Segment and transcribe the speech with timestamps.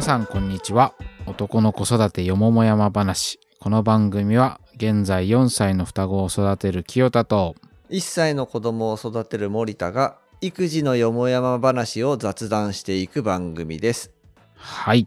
[0.00, 0.94] 皆さんこんにちは
[1.26, 7.54] 男の子育てよもも山話この番組は現在4歳の双子を育てる清田と
[7.90, 14.10] 1歳の子供を育てる森田が育児のよもやま話を雑談していく番組です。
[14.54, 15.06] はい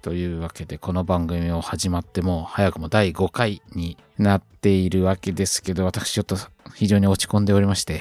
[0.00, 6.38] というわけでこの番組を始まってもう早くも第5回になっているわけですけど私ちょっと
[6.74, 8.00] 非常に落ち込んでおりまして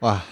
[0.00, 0.24] あ、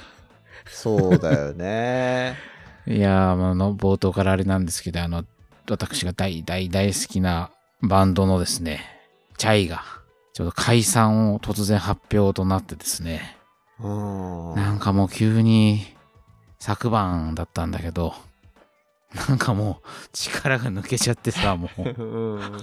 [0.69, 2.37] そうだよね。
[2.87, 5.25] いやー、まああの、冒頭からあれなんですけど、あの、
[5.73, 7.51] 私が大大大好きな
[7.83, 8.81] バンドのですね、
[9.39, 9.83] チャイが、
[10.33, 13.37] ちょっと解散を突然発表となってですね、
[13.81, 14.55] うん。
[14.55, 15.87] なんかもう急に
[16.59, 18.15] 昨晩だったんだけど、
[19.29, 22.63] なんかもう力が抜けちゃってさ、もう、 うん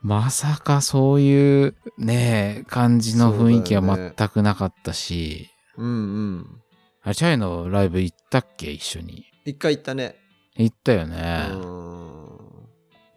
[0.00, 5.90] まさかそういうね、感じの雰囲気は全くなかったし、うんう
[6.40, 6.60] ん。
[7.02, 8.70] あれ、チャイのライブ行ったっけ？
[8.70, 9.24] 一緒に。
[9.44, 10.14] 一回行ったね。
[10.64, 11.48] 行ったよね。
[11.52, 12.28] うん。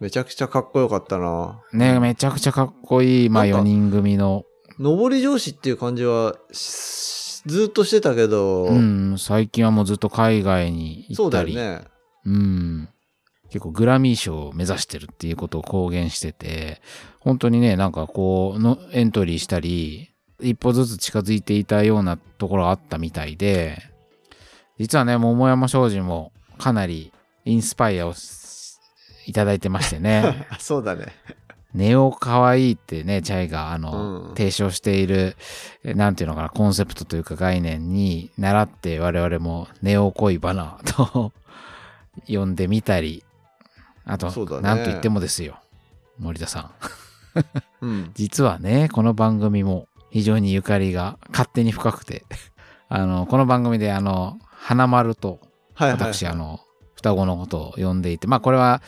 [0.00, 1.60] めちゃくちゃかっこよかったな。
[1.72, 4.44] ねめちゃくちゃかっこいい、まあなんか4人組の。
[4.78, 11.68] 上り上司っていう感じはしずっとしてたけど、うん、最近はもうずっと海外にそうだよ行ったり。
[11.68, 11.84] ね。
[12.24, 12.88] うん。
[13.48, 16.80] 結構グラミー賞を目指してるっていうことを公言してて、
[17.20, 23.78] 本当にね、なんかこうの、エントリーしたり、一歩ずつ近づいていたようなところがあったみたいで、
[24.78, 27.12] 実はね、桃山商事もかなり
[27.44, 28.42] インスパイアをし
[29.26, 30.46] いただいてましてね。
[30.58, 31.06] そうだね。
[31.74, 35.36] ネオかわいいってね、チャイが、あの、うん提唱している、
[35.84, 41.32] えなんていうのかな、コンセプトというか概念に習って我々もネオ恋バナと
[42.28, 43.24] 呼んでみたり、
[44.04, 45.58] あと、ねなんと言ってもですよ、
[46.18, 46.70] 森田さん。
[47.82, 48.10] うん。
[48.14, 52.24] 実はね、この番組も非常にゆかりが勝手に深くて、
[52.88, 55.40] あの、この番組であの、花丸と。
[55.74, 56.60] 私、あの、
[57.02, 58.80] 双子のことを呼んでいて、まあこれは、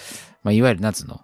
[0.45, 1.21] まあいわゆる夏の、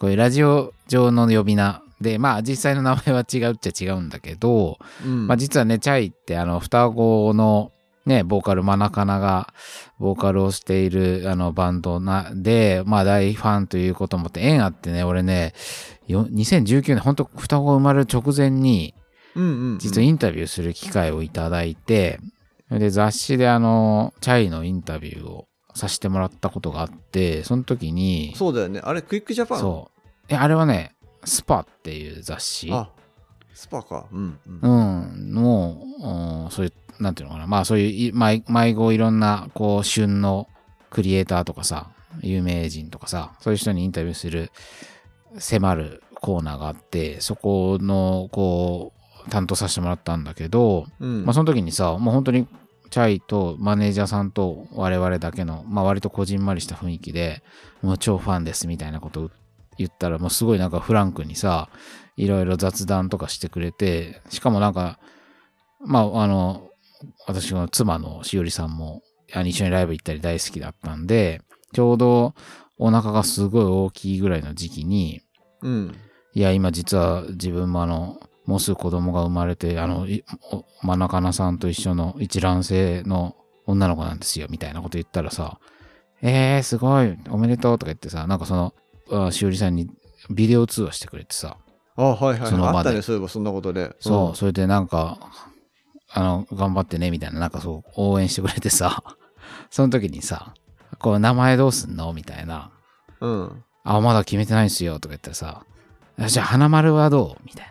[0.00, 7.70] こういうラジオ上の呼び名で、まあ実際の名前は違うっちゃ違うんだけど、うん、まあ実はね、チャイってあの、双子の
[8.04, 9.54] ね、ボーカルマナカナが
[9.98, 15.54] ボーカルをしているあのバンドな、で、まあ大ファンということもあって、縁あってね、俺ね、
[16.08, 18.94] よ2019年、本当双子が生まれる直前に、
[19.78, 22.18] 実はインタビューする機会をいただいて、
[22.70, 28.80] で、雑誌であの、チャイのインタビューをさせてもらったことがあって、その時に、そうだよね。
[28.82, 29.58] あれ、 Quick Japan？
[29.60, 30.00] そう。
[30.28, 32.70] え、あれはね、 SPA っていう雑誌。
[32.72, 32.90] あ、
[33.52, 34.06] SPA か。
[34.12, 35.02] うん、うん。
[35.02, 35.76] うん、の、
[36.44, 37.46] うんそういう、なんていうのかな。
[37.46, 40.48] まあそういうい、毎号いろんな、こう、旬の
[40.90, 41.90] クリエイターとかさ、
[42.20, 44.52] 有名人とかさ、そういう人にインタビューする、
[45.38, 48.92] 迫るコーナーがあって、そこの、こ
[49.26, 52.46] う、担当させてもらったんだけど、うんまあその時にさ、もう本当に、
[52.94, 57.42] チャイとマネージャーさんと我々だけの、まあ割とこじんまりした雰囲気で、
[57.82, 59.30] もう超ファンですみたいなことを
[59.76, 61.68] 言ったら、もうすごいなんかフランクにさ、
[62.16, 65.00] いろいろ雑談とかしてくれて、しかもなんか、
[65.80, 66.68] まああの、
[67.26, 72.36] 私の妻のしおりさんも、一緒にライブ行ったり大好きだったんで、ちょうど
[72.78, 75.20] お腹がすごい大きいぐらいの時期に、
[75.62, 75.96] うん。
[76.32, 85.58] いや、今実は自分もあの、もうすぐ子供が生まれて、あの、いおマナカナさんと一緒の一卵性の女の子なんですよ、みたいなこと言ったらさ、
[86.22, 88.74] えー、すごい、おめでとうとか言ってさ、なんかその、
[89.26, 89.88] あしおりさんに
[90.30, 91.56] ビデオ通話してくれてさ、
[91.96, 92.50] あ、はいはい。
[92.50, 93.94] その場であったね、そういえばそんなことで。
[94.00, 95.18] そう、それでなんか、
[96.10, 99.02] あの、頑張ってね、みたいな、なんかそう、応援してくれてさ、
[99.70, 100.54] その時にさ、
[100.98, 102.12] こう、名前どうすんの？
[102.12, 102.70] みたいな。
[103.20, 103.30] うん。
[103.30, 103.64] うん。
[103.84, 105.73] あ、まだ決めてないんすよ、とか言ったらさ、あ
[106.18, 107.42] じゃあ、花丸はどう？
[107.44, 107.66] みたい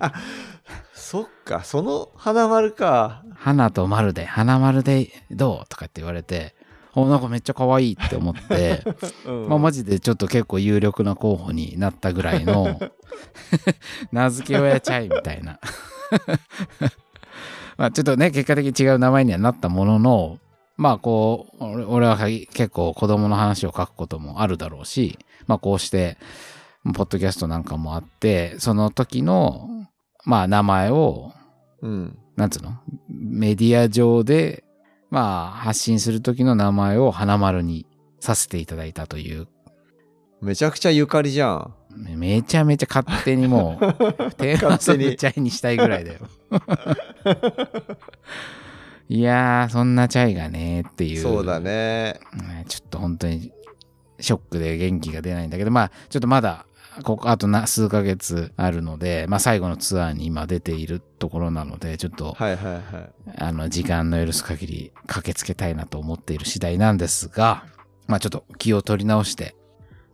[0.00, 0.12] な。
[0.94, 3.22] そっか、その花丸か。
[3.34, 5.68] 花と丸で、花丸でどう？
[5.68, 6.54] とかって言われて、
[6.94, 8.82] お、なんかめっちゃ可愛いって思って、
[9.26, 12.78] うんまあマジでちょっと結構有力な候補になったぐらいの、
[14.12, 15.58] 名付け親チャイみたいな。
[17.76, 20.38] まあちょっとね、結果的に違う名前にはなったものの、
[20.76, 26.18] まあこう、俺俺は結構子供の話を書くこともあるだろうし、まあこうして、
[26.84, 29.68] ポッドキャストなんかもあって、その時の、
[30.24, 31.32] まあ名前を、
[31.80, 32.18] うん。
[32.36, 32.78] なんつうの？
[33.08, 34.64] メディア上で、
[35.10, 37.86] まあ、発信する時の名前を花丸に
[38.18, 39.46] させていただいたという、
[40.40, 41.74] めちゃくちゃゆかりじゃん。
[41.94, 43.84] めちゃめちゃ勝手にもう、
[44.34, 46.20] テーマソングチャイにしたいぐらいだよ。
[49.08, 51.20] いやー、そんなチャイがね、っていう。
[51.20, 52.18] そうだね。
[52.34, 53.52] ねちょっと本当に、
[54.18, 56.64] ショックで元気が出ないんだけど、まあ、ちょっとまだ、
[57.04, 62.82] ここ、あとな、数ヶ月あるので、まあ、最後のツアーに今出ているところなので、ちょっと、はいはいはい。
[63.38, 67.64] あの、時間の許す限り駆けつけたいなと思っている次第なんですが、
[68.06, 69.54] まあちょっと気を取り直して、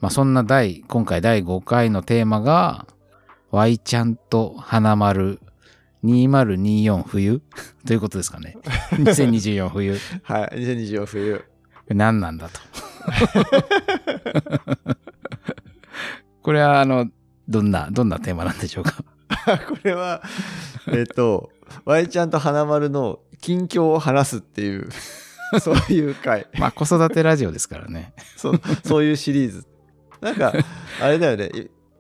[0.01, 2.87] まあそんな第、今回第5回のテーマが、
[3.51, 5.41] Y ちゃんと花丸
[6.05, 7.43] 2024冬？
[7.87, 8.57] ということですかね。
[8.93, 9.99] 2024冬。
[10.23, 10.59] はい。
[10.61, 11.45] 2024冬。
[11.89, 12.61] 何なんだと。
[16.49, 17.11] これはあの、
[17.47, 18.95] どんな、どんなテーマなんでしょうか？
[19.69, 20.23] これは、
[20.87, 21.51] えっと、
[21.85, 24.89] Y ちゃんと花丸の近況を話すっていう、
[25.61, 26.47] そういう回。
[26.59, 28.15] まあ子育てラジオですからね。
[28.39, 29.67] そう、そういうシリーズ。
[30.23, 30.55] なんか、
[31.03, 31.51] あれだよね。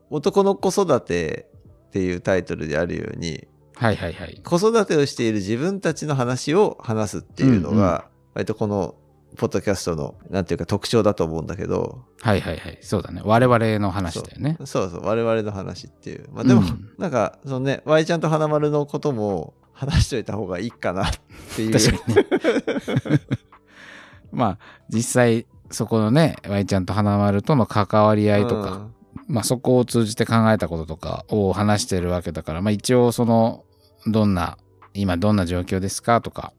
[0.08, 1.50] 男の子育て
[1.88, 4.40] っていうタイトルであるように、はいはいはい。
[4.42, 8.94] 子育てをしている自分たちの話を話すっていうのが、割とこの、
[9.36, 12.78] ポッドキャストの、なんていうか特徴だと思うんだけど、はいはいはい。
[12.80, 13.20] そうだね。
[13.24, 14.56] 我々の話だよね。
[14.64, 16.28] そうそう、我々の話っていう。
[16.32, 21.10] まあでも、うんなんか、そのね、Y ちゃんと花丸のことも話しといた方がいいかなっ
[21.54, 21.72] ていう。
[21.78, 23.20] 確かにね。
[24.32, 24.58] まあ、
[24.88, 28.94] 実際、そこのね、Y ちゃんと花丸との関わり合いとか、うん
[29.28, 33.64] まあそこを通じて考えたこととかを話してるわけだから、まあ一応その、
[34.06, 34.56] どんな、
[34.94, 36.52] 今どんな状況ですかとか、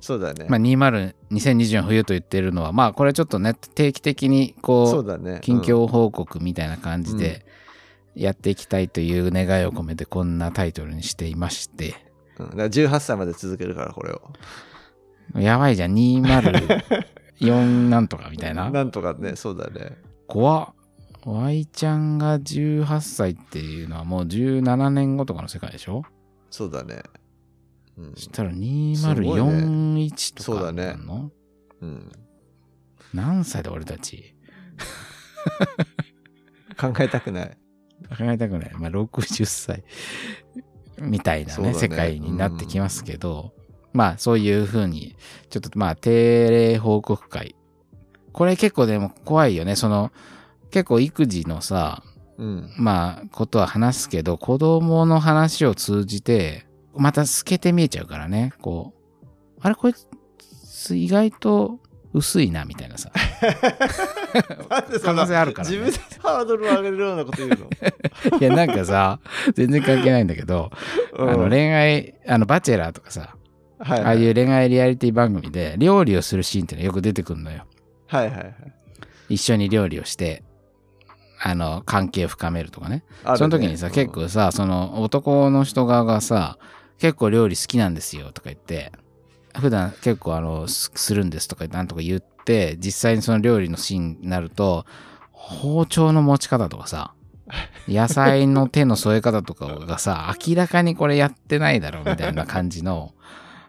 [0.00, 0.46] そうだね。
[0.48, 5.40] まあ20、2024冬と言ってるのは、まあこれちょっとね、定期的にこう、そうだね。
[5.42, 7.44] 近況報告みたいな感じで
[8.14, 11.94] やっていきたいという願いを込めてこんなタイトルにしていまして、
[12.38, 12.46] うん。
[12.46, 14.20] うんだから18歳まで続けるから、これを。
[15.34, 18.68] やばいじゃん、204なんとかみたいな。
[18.70, 19.96] なんとかね、そうだね。
[20.26, 20.68] 怖っ。
[21.24, 26.02] Y ちゃんが18歳っていうのはもう17年後とかの世界でしょ？
[26.50, 27.02] そうだね。
[27.98, 28.20] うんそ。
[28.20, 31.30] したらすごい2041とかそうだねなんの、
[31.82, 32.12] うん、
[33.14, 34.34] 何歳だ俺たち？
[36.78, 37.56] 考えたくない。
[38.16, 38.72] 考えたくない。
[38.74, 39.84] まあ60歳
[41.00, 43.52] みたいなねね世界になってきますけど、
[43.92, 45.16] まあそういうふうに、
[45.48, 47.56] ちょっとまあ定例報告会。
[48.32, 49.76] これ結構でも怖いよね。
[49.76, 50.12] その、
[50.70, 52.02] 結構育児のさ、
[52.38, 52.70] うん。
[52.76, 56.65] まあ、ことは話すけど、子供の話を通じて、
[56.98, 58.52] また透けて見えちゃうからね。
[58.60, 59.26] こう、
[59.60, 61.80] あれこいつ意外と
[62.12, 63.10] 薄いな、みたいなさ。
[64.68, 65.76] 可 なんでそんな能性あるから、ね。
[65.76, 67.50] 自分でハードルを上げるようなこと言う
[68.30, 68.38] の？
[68.40, 69.20] いや、なんかさ、
[69.54, 70.70] 全然関係ないんだけど、
[71.18, 73.36] あのうん恋愛、あの、バチェラーとかさ、
[73.78, 77.64] はいああいう恋愛リアリティ番組で料理をするシーンってのよく出てくるのよ。
[78.06, 78.54] はいはいはい。
[79.28, 80.44] 一緒に料理をして、
[81.42, 83.04] あの、関係を深めるとかね。
[83.26, 86.56] ねその時にさ、結構さ、その男の人側がさ、
[86.98, 88.92] 結構料理好きなんですよとか言って、
[89.58, 94.84] 普段結構あの、すするんですとかなんとか言って、実際にその料理のシーンになると、
[95.32, 97.12] 包丁の持ち方とかさ、
[97.88, 103.12] 野菜の手の添え方とかがさ、明らかにこれやってないだろうみたいな感じの、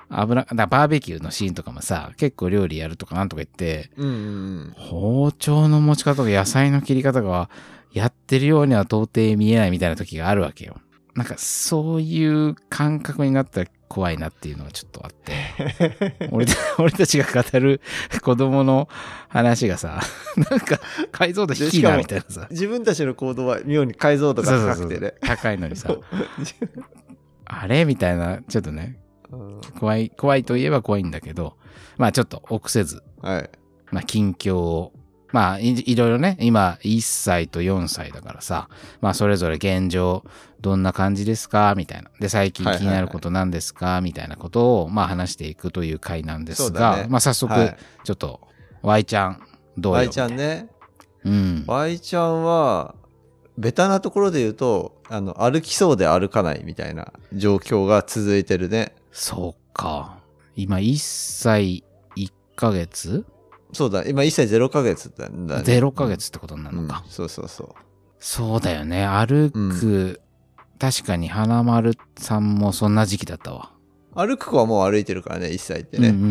[0.10, 7.50] 油、だバーベキューのシーンとかもさ、結構料理やるとかなんとか言って、うんうん包丁の持ち方とか野菜の切り方が
[7.92, 10.78] やってるようには到底見えないみたいな時があるわけよ。
[11.18, 15.34] なんかそういう感覚になったら怖いなっていうのはちょっとあって。
[16.32, 17.82] 俺た俺たちが語る
[18.22, 18.88] 子供の
[19.28, 20.00] 話がさ、
[20.52, 20.80] なんか
[21.12, 22.48] 解像度低いなみたいなさ。
[22.52, 25.16] 自分たちの行動は妙に解像度が高くてね。
[25.22, 25.90] 高いのにさ、
[27.46, 29.00] あれみたいな、ちょっとね、
[29.32, 31.58] うん怖い、怖いといえば怖いんだけど、
[31.98, 33.50] まあちょっと臆せず、はい。
[33.92, 34.94] まあ、近況を、
[35.32, 38.70] まあい、いろいろね、今、1歳と4歳だからさ、
[39.02, 40.24] まあ、それぞれ現状、
[40.62, 41.76] どんな感じですか？
[41.76, 42.10] みたいな。
[42.20, 44.02] で、最近気になることなんですか？
[44.02, 48.42] みたいなことを、まあ、話していくという回なんですが、ねまあ、早速、はいちょっと、
[48.82, 49.42] Y ちゃん、
[49.78, 50.70] どうよ？Y ちゃんね。
[51.24, 51.64] うん。
[51.68, 52.96] Y ちゃんは、
[53.58, 58.96] ベタなところで言うと、あの、歩きそうで歩かないみたいな状況が続いてるね。
[59.12, 60.20] そうか。
[60.56, 61.84] 今、1歳
[62.16, 63.26] 1ヶ月？
[63.74, 65.56] そうだ、今1歳0ヶ月だね。
[65.64, 67.04] ?0 ヶ月ってことになるうんのか。
[67.10, 67.70] そうそうそう。
[68.20, 69.06] そうだよね。
[69.06, 70.22] 歩く、
[70.80, 73.72] 確かに花丸さんもそんな時期だったわ。
[74.16, 76.10] 歩く子はもう歩いてるからね、1歳ってね。
[76.10, 76.26] うんうんう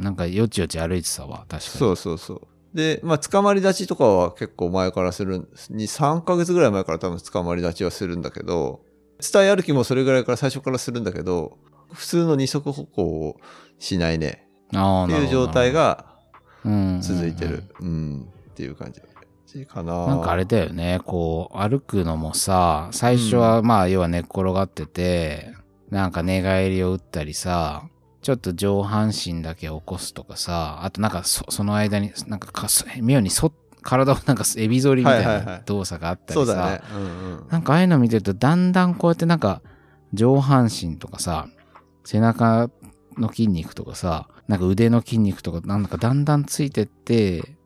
[0.00, 0.02] ん。
[0.02, 1.60] なんかよちよち歩いてたわ、確かに。
[1.62, 2.76] そうそうそう。
[2.76, 5.72] で、まあ、捕まり立ちとかは結構前からするんです。
[5.72, 8.80] に3ヶ月ぐらい前から多分捕まり立ちはするんだけど、
[9.20, 11.58] 伝え歩きもそれぐらいから最初からするんだけど、
[11.92, 13.36] 普通の二足歩行を
[13.78, 14.48] しないね。
[14.74, 16.13] ああ、っていう状態がが
[17.00, 17.64] 続いてる。
[17.80, 18.28] うん。
[18.50, 19.00] っていう感じ
[19.66, 20.06] かな。
[20.06, 25.52] なんかあれだよね、こう、歩くのもさ、最初はまあ、要は寝っ転がってて、
[25.90, 27.84] なんか寝返りを打ったりさ、
[28.22, 33.52] ちょっと上半身だけ起こすとかさ、あとなんかそその間に、なんかかそ妙にそ
[33.82, 36.80] 体をなんかエビ反りみたいない動作があったりさ、そうだね。
[36.94, 37.48] うんうん。
[37.48, 39.62] なんかああいうの見てると、だんだんこうやってなんか、
[40.12, 41.48] 上半身とかさ、
[42.04, 42.70] 背中
[43.18, 47.56] の筋肉とかさ、なんか腕の筋肉とか、なんかだんだんついてって、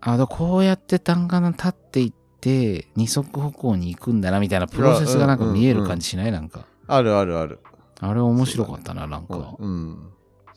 [0.00, 6.32] あの、こうやって弾丸立っていって、二足歩行に行くんだな、みたいなプロセスがなんか見える感じしない？
[6.32, 6.66] なんか。
[6.86, 7.60] あるあるある。
[8.00, 9.54] あれ面白かったな、なんか。
[9.58, 10.08] うん。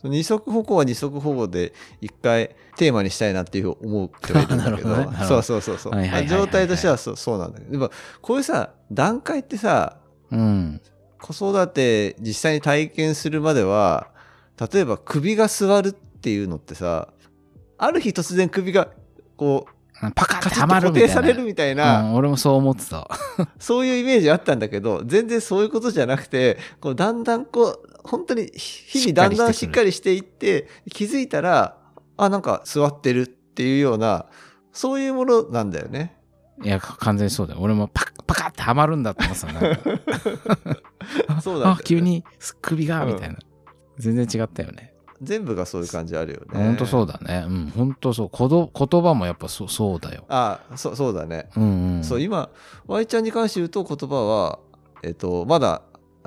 [0.03, 5.93] 二足歩行は二足歩行で一回テーマにしたいなっていう思う人がいるんだけど ねそうそうそうそう、
[6.27, 7.89] 状態としてはそうそうなんだけどでも
[8.21, 9.97] こういうさ段階ってさ
[10.29, 10.81] うん。
[11.19, 14.09] 子育て実際に体験するまでは
[14.59, 17.09] 例えば首が座るっていうのってさ
[17.77, 18.89] ある日突然首が
[19.35, 19.75] こう
[20.13, 21.33] パカッてはまと固定さるみたいな。
[21.33, 23.07] れるみたいな、うん、俺もそう思ってた。
[23.59, 31.77] そういうイメージあったんだけど、全然そういうことじゃなくて、こうだんだんこう、本当に日々だんだんしっかりしていって、気づいたら、
[32.17, 34.25] あ、なんか座ってるっていうような、
[34.73, 36.17] そういうものなんだよね。
[36.63, 37.59] いや、か完全にそうだよ。
[37.61, 39.45] 俺もパカパカってはまるんだって思って
[41.25, 41.39] た。
[41.41, 42.23] そうだよねあ、急に
[42.61, 43.37] 首が、うんみたいな。
[43.97, 44.93] 全然違ったよね。
[45.21, 46.65] 全部がそういう感じあるよね。
[46.65, 47.45] ほんとそうだね。
[47.47, 48.29] うん、ほんとそう。
[48.31, 50.25] 言葉もやっぱそうそうだよ。
[50.27, 51.49] あ、そそうだね。
[51.55, 52.03] うんうん。
[52.03, 52.49] そう、今、
[52.87, 54.59] Y ちゃんに関して言うと言葉は、
[55.03, 55.83] えっと、まだ、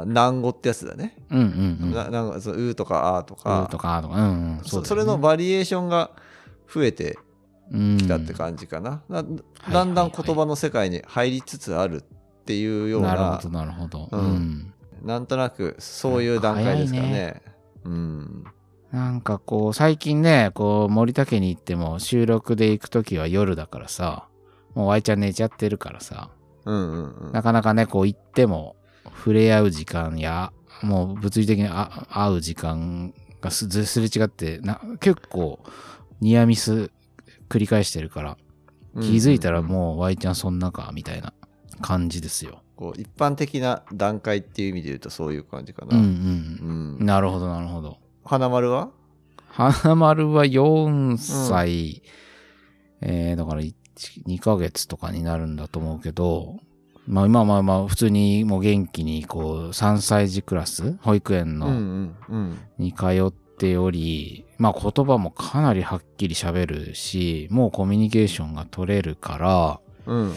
[0.06, 1.16] 難語ってやつだね。
[1.30, 1.92] うんうんうん。
[1.92, 4.64] ななんかそうとかあーとうか、とかあとか、うんうん。
[4.64, 6.12] そねそれのバリエーションが
[6.72, 7.18] 増えて
[7.72, 9.02] うんきたって感じかな。
[9.08, 14.08] なはいだんだん言葉の世界に入りつつあるっていうような、なるほど、なるほど。
[14.12, 14.74] ううんん。
[15.02, 17.42] なんとなくそういう段階ですかね。
[17.88, 18.44] うん。
[18.92, 24.28] なんかこう、最近ね、こう、森田家に行っても収録で行くときは夜だからさ、
[24.74, 26.30] もう Y ちゃん寝ちゃってるからさ、
[26.64, 27.32] うんうんうん。
[27.32, 30.52] なかなかね、こう行っても触れ合う時間や、
[30.82, 35.60] もう物理的にあ会う時間がすずすれ違ってな、結構
[36.20, 36.90] ニアミス
[37.48, 38.36] 繰り返してるから、
[39.00, 41.32] 気づいたらもう Y ちゃんそんなか、みたいな
[41.80, 42.62] 感じですよ。
[42.78, 45.96] こう一般的な段階っていう意味で言うとそういう感じかな。
[45.96, 46.96] うんうん。
[46.98, 47.98] うんなるほど、なるほど。
[48.24, 48.90] 花丸は？
[49.48, 52.02] 花丸は4歳、
[53.00, 53.74] えー、だから1
[54.28, 56.60] 2ヶ月とかになるんだと思うけど、
[57.08, 62.58] まあまあまあ普通にもう元気にこう3歳児クラス、保育園のうんうんうん。
[62.78, 70.32] に通っており、まあ言葉もかなりはっきり喋るし、もうコミュニケーションが取れるから、うん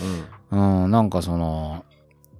[0.51, 0.83] うん。
[0.83, 1.85] うん、なんかその、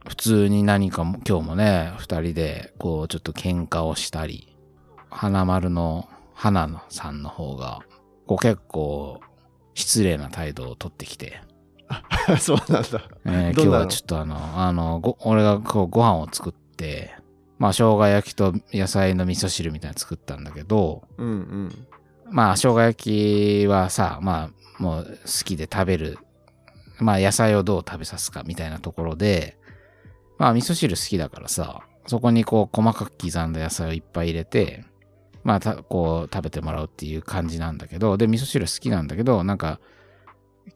[0.07, 4.57] 普通に何かも、今日もね、二人で、こう、ちょっと喧嘩をしたり、
[5.09, 7.81] 花丸の花野さんの方が、
[8.25, 9.19] こう結構、
[9.73, 11.41] 失礼な態度を取ってきて、
[12.39, 13.01] そうなんだ。
[13.25, 17.13] えー今日はちょっとあの、あの、ご俺がこうご飯を作って、
[17.59, 21.87] まあ、生姜焼きと野菜の味噌汁みたいなの作ったんだけど、うんうん。
[22.31, 26.17] まあ、生姜焼きはさ、まあ、もう好きで食べる。
[26.99, 29.57] まあ、野菜をどう食べさすかみたいなところで、
[30.41, 34.85] まあ、味噌汁好きだからさ、そこにこう、細かく刻んだ野菜をいっぱい入れて、
[35.43, 39.79] まあ、たこう、食べてもらうっていう感じなんだけど、で、味噌汁好きなんだけど、なんか、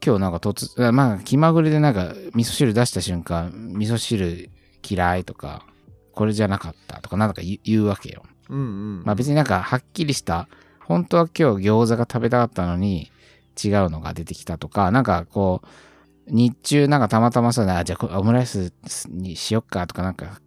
[0.05, 4.51] 今日なんか突、まあ、気まぐれでなんか、味噌汁出した瞬間、味噌汁
[4.87, 5.65] 嫌いとか、
[6.13, 8.21] これじゃなかったとか、なんだか言う言うわけよ。
[8.49, 8.61] うんう
[9.01, 9.03] ん。
[9.03, 10.47] まあ別になんかはっきりした、
[10.81, 13.11] 本当は今日餃子が食べたかったのに
[13.61, 15.67] 違うのが出てきたとか、なんかこう、
[16.27, 18.73] 日中なんかたまたまさ、あじゃあこオムライス
[19.09, 20.39] にしよっかとかなんか、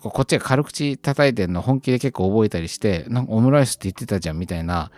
[0.00, 4.90] ここっちが軽口叩いてんの本気で結構覚えたりして、なんかオムライスって言ってたじゃんみたいな、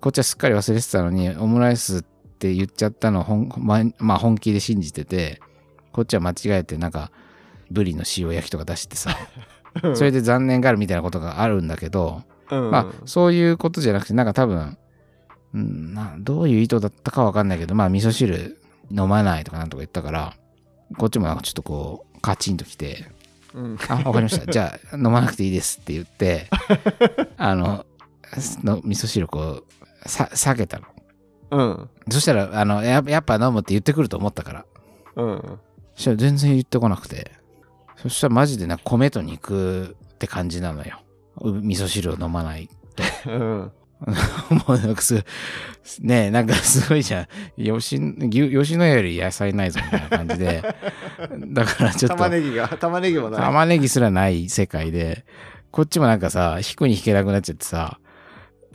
[0.00, 5.40] こっちはすっかり忘れてたのに、オムライスって言っちゃったのを本、ままあ本気で信じてて、
[5.92, 7.10] こっちは間違えてなんか、
[7.70, 9.16] ブリの塩焼きとか出してさ、
[9.94, 14.78] それで残念があるみたいなことがあるんだけど、まあ、そういうことじゃなくて、なんか多分、
[15.54, 18.57] うん、などういう意図だったかわかんないけど、まあ、味噌汁
[18.90, 20.34] 飲まないとかなんとか言ったから、
[20.96, 23.06] こっちもなんかちょっとこう、カチンときて、
[23.54, 24.46] うん、あ、わかりました。
[24.50, 26.48] じゃあ、飲まなくていいですって言って、
[27.36, 27.86] あの、
[28.62, 29.62] の味噌汁こ
[30.04, 30.86] う、さ、下げたの。
[31.50, 31.90] うん。
[32.10, 34.66] そしたら、あの、ややっぱ飲むって言ってくると思ったから。
[35.16, 35.58] うん。
[35.94, 37.32] そしたら全然言ってこなくて。
[37.96, 41.00] そしたらマジでな、米と肉って感じなのよ。
[41.40, 42.68] う味噌汁を飲まない
[43.26, 43.72] うん。
[44.68, 45.24] もうなんかす、
[46.00, 47.26] ねえ、なんかすごいじゃん。
[47.56, 50.62] 吉牛吉野家より野菜ないぞみたいな感じで。
[51.48, 53.40] だからちょっと、玉ねぎが、玉ねぎもない。
[53.40, 55.24] 玉ねぎすらない世界で、
[55.70, 57.98] こっちもなんかさ、引くに引けなくなっちゃってさ、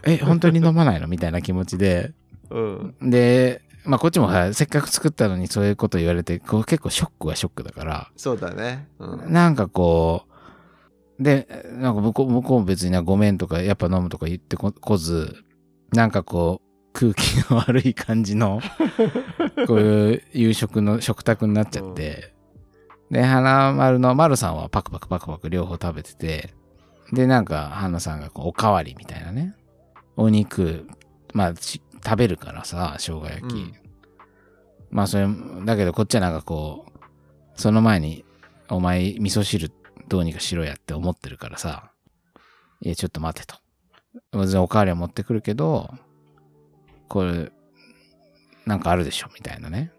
[0.03, 1.07] え、本当に飲まないの？
[1.07, 2.11] みたいな気持ちで。
[2.49, 2.95] うん。
[3.09, 8.87] で、まあこっちもさ、せっかく作ったのにそういうこと言われて、こう結構ショックはショックだから、そうだね。
[8.99, 9.31] うん。
[9.31, 10.32] なんかこう、
[11.20, 15.43] で、なんか向こう、向こうも別になごめんとか、やっぱ飲むとか言ってここず、
[15.91, 18.62] なんかこう、空気の悪い感じの、
[19.67, 22.34] こういう夕食の食卓になっちゃって、
[23.12, 26.53] で、花丸の丸さんはパクパクパクパク両方食べてて、
[27.12, 29.55] で、なんか花さんがこうおかわりみたいなね、
[30.17, 30.88] お肉、
[31.34, 33.53] まあ、し食べるからさ、生姜焼き。
[33.53, 33.74] うん。
[34.89, 35.27] まあそれ、
[35.65, 36.91] だけどこっちはなんかこう、
[37.55, 38.25] その前に、
[38.70, 39.72] お前味噌汁
[40.07, 41.91] どうにかしろやって思ってるからさ、
[42.81, 43.55] いや、ちょっと待てと。
[44.38, 45.89] 別におかわりは持ってくるけど、
[47.07, 47.51] これ、
[48.65, 49.91] なんかあるでしょ、みたいなね。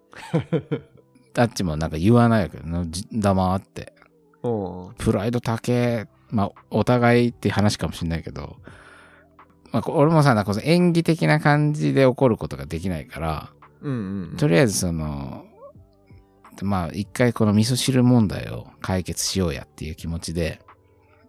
[1.37, 3.92] あっちもなんか言わないわけど、じ黙って。
[4.42, 4.94] うん。
[4.99, 6.06] プライド高え。
[6.30, 8.56] まあ、お互いって話かもしれないけど、
[9.73, 13.92] まあ、こ俺もさ、なんか演技的な感じで怒ることができないから、うん
[14.30, 14.37] うん。
[14.37, 15.44] とりあえずその、
[16.62, 20.61] まあ、一回この味噌汁問題を解決しようやっていう気持ちで、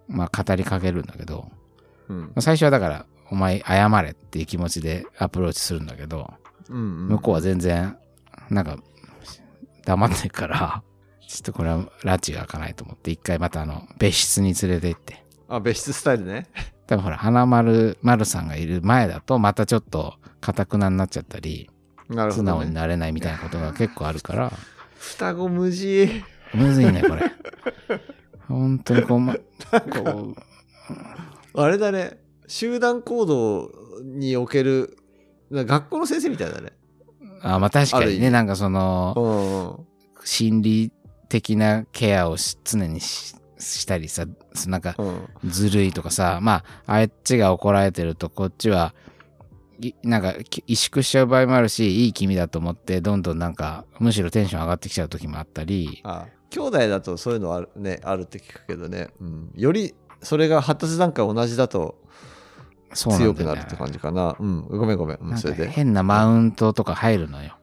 [0.08, 1.50] まあ、語りかけるんだけど、
[2.08, 6.32] うんまあ最初はだから、お前謝れっていう気持ちでアプローチするんだけど、
[6.70, 7.08] うんうん。
[7.10, 7.98] 向こうは全然、
[8.50, 8.77] なんか、
[9.86, 10.84] 黙ってるから、
[11.27, 15.25] ちょっとこれは拉致が開かないと思って、一回またあの、別室に連れて行って。
[15.48, 16.48] あ、別室スタイルね。
[16.88, 21.70] 多分ほら、花丸、丸さんがいる前だと、またちょっと、かたくなになっちゃったり、
[22.32, 22.75] 素直にね。
[22.75, 24.53] なれないみたいなことが結構あるから、
[25.05, 26.09] 双子無事。
[26.53, 27.31] むずいね、これ。
[28.47, 30.35] 本当にこう、ま、こ
[31.53, 32.19] あれだね。
[32.47, 33.71] 集団行動
[34.03, 34.97] における、
[35.51, 36.74] 学校の先生みたいだね。
[37.21, 39.85] う、あまあ確かにね、なんかその。
[40.24, 40.91] 心理
[41.29, 45.03] 的なケアをし常にししたりさ、そなんか、う
[45.47, 45.50] ん。
[45.50, 49.04] ずるいとかさ、まあ、あっちが怒られてると、こっちは、い
[50.03, 59.10] なんか、き萎縮しちゃう場合もあるし、いい気味だと思って、どんどんなんか、むしろテンション上がってきちゃう時もあったり、あ兄弟だとそういうのあるね、あるって聞くけどね。
[59.20, 59.51] うん。
[59.55, 61.96] より、それが発達段階同じだと
[62.94, 64.36] 強くなるって感じかな。
[64.39, 64.67] うん。
[64.67, 65.17] ごめんごめん。
[65.17, 65.67] うんそれで。
[65.67, 67.58] 変なマウントとか入るのよ。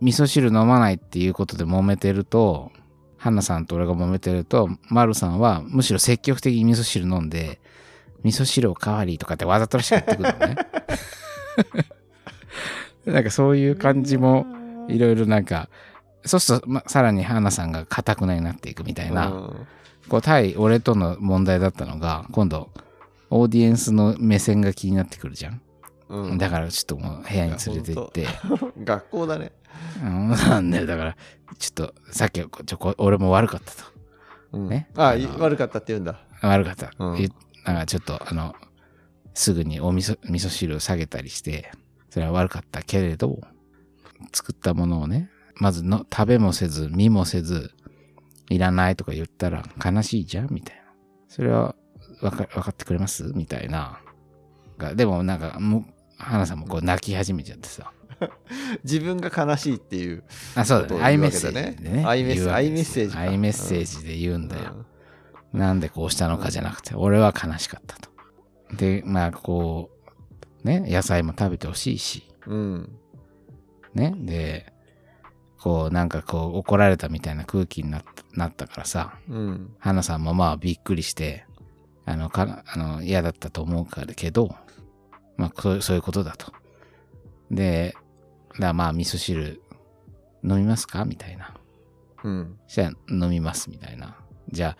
[0.00, 2.72] 味噌汁飲まないっていうことで揉めてると、
[3.18, 7.60] 花さんと俺が揉めてると、丸さんはむしろ積極的に味噌汁飲んで、
[8.22, 10.56] 味噌汁おかわりとかってわざとらしく言ってくるのね。
[13.06, 14.46] なんかそういう感じも
[14.88, 15.68] いろいろなんか、
[16.24, 19.66] そうすると、ま、さらに花さんが固くなになっていくみたいな、うん
[20.08, 22.70] こう対俺との問題だったのが、今度、
[23.30, 25.62] オーディエンスの目線が気になってくるじゃん。
[26.08, 26.38] うん。
[26.38, 28.26] だからちょっともう部屋に連れて行って、
[28.82, 29.52] 学校だね。
[30.02, 31.16] うんなんだよ、だから、
[31.58, 33.90] ちょっと、さっきちょこ俺も悪かったと。
[34.52, 36.18] うんねああの悪かったって言うんだ。
[36.42, 36.90] 悪かった。
[36.98, 37.30] うん言
[37.64, 38.56] なんかちょっと、あの、
[39.34, 41.70] すぐにお味噌味噌汁を下げたりして、
[42.10, 43.40] それは悪かったけれど、
[44.32, 47.72] 作ったものをね、まずの食べもせず、見もせず、
[48.48, 50.82] いらないとか言ったら悲しいじゃんみたいな。
[51.28, 51.74] それは
[52.20, 53.32] わか分かってくれます？
[53.34, 54.00] みたいな。
[54.78, 55.84] がでもなんか、もう、
[56.18, 57.92] 花さんもこう泣き始めちゃってさ。
[58.84, 60.24] 自分が悲しいっていう。
[60.54, 61.02] あ、そうだね。
[61.02, 62.04] アイメッセージでね。
[62.04, 64.72] アイメッセ言うわけですアイメッセージかアイメッセージで言うんだよ。
[64.74, 64.86] うん
[65.52, 68.08] なんでこうしたのかじゃなくて、俺は悲しかったと。
[68.72, 69.90] で、まあ、こ
[70.64, 72.98] う、ね、野菜も食べてほしいし、うん。
[73.94, 74.14] ね。
[74.16, 74.72] で、
[75.58, 79.74] こう、なんかこう、怒られたみたいな空気になったなったからさ、うん。
[79.78, 81.44] 花さんもまあびっくりして、
[82.06, 84.54] あの、かあの嫌だったと思うからけど、
[85.36, 86.52] まあそうそういうことだと。
[87.50, 87.96] で、
[88.58, 89.62] だまあ味噌汁
[90.44, 91.04] 飲みますか？
[91.04, 91.54] みたいな。
[92.22, 92.58] うん。
[92.68, 94.16] じゃあ飲みますみたいな。
[94.50, 94.76] じゃあ、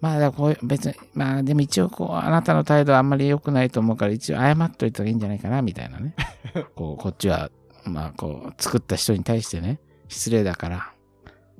[0.00, 6.14] まあこういう別に、まあでも一応こう、あなたの態度はあんまり良くないと思うから一応謝っといた方がいいんじゃないかなみたいなね。
[6.76, 7.50] こう、こっちは、
[7.84, 10.92] まあこう、作った人に対してね、失礼だから。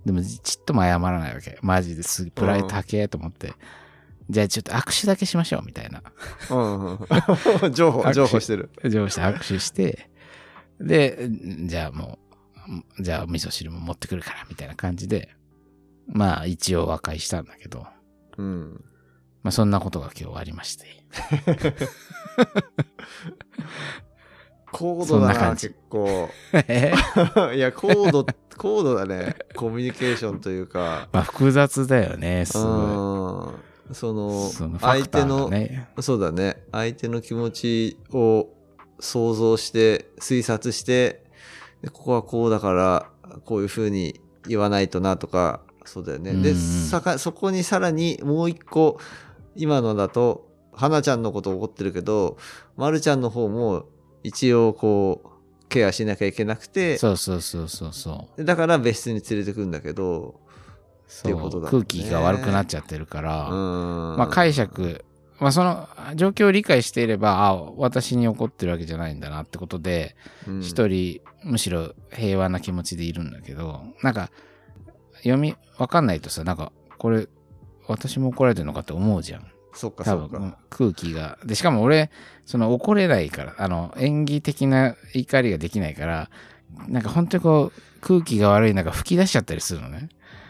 [0.04, 1.58] でもちっとも謝らないわけ。
[1.62, 3.54] マジですプライド高えと思って。
[4.28, 6.02] じゃあちょっと握手だけしましょうみたいな。
[6.50, 6.98] うんうん。
[7.74, 8.70] 情報、情報してる。
[8.84, 10.10] 上司と握手して、
[10.80, 11.28] で、
[11.66, 12.18] じゃあも
[12.98, 15.30] う、じゃあお味噌汁も持ってくるからみたいな感じで、
[16.08, 17.86] まあ一応和解したんだけど、
[18.38, 18.84] うん。
[19.42, 20.86] まあそんなことが今日ありまして。
[24.72, 26.28] 高度だな、な結構。
[26.52, 26.92] え？
[27.54, 28.26] いや、高度、
[28.58, 29.36] 高度だね。
[29.54, 31.08] コミュニケーションというか。
[31.12, 33.54] まあ複雑だよね、すうごん。
[33.92, 34.52] そのい。
[34.52, 35.88] その相手の、がね。
[36.00, 36.62] そうだね。
[36.72, 38.48] 相手の気持ちを
[38.98, 41.24] 想像して、推察して、
[41.82, 43.10] でここはこうだから、
[43.44, 46.34] こういうふうに言わないとなとか、そうだよね。
[46.34, 48.98] で、さかそこにさらにもう一個、
[49.54, 52.36] 今のだと、花ちゃんのこと怒ってるけど、
[52.76, 53.86] まるちゃんの方も
[54.22, 58.44] 一応こう、ケアしなきゃいけなくて、そうそうそうそうそう。
[58.44, 60.40] だから別室に連れてくんだけど、
[61.08, 64.16] そういうことだね空気が悪くなっちゃってるから、うん。
[64.16, 65.04] まあ解釈、
[65.38, 74.30] まあその状況を理解していれば、あ私に怒ってるわけじゃないんだなってことで、うん一人、むしろ平和な気持ちでいるんだけど、なんか、
[75.18, 77.28] 読み、わかんないとさ、なんか、これ、
[77.88, 79.46] 私も怒られてるのかって思うじゃん。
[79.74, 80.38] そっか多そっか。
[80.38, 81.38] 分、空気が。
[81.44, 82.10] で、しかも俺、
[82.46, 86.30] その怒れないから、あの、演技的な怒りができないから、
[86.88, 90.08] なんか本当にこう、空気が悪い中吹き出しちゃったりするのね。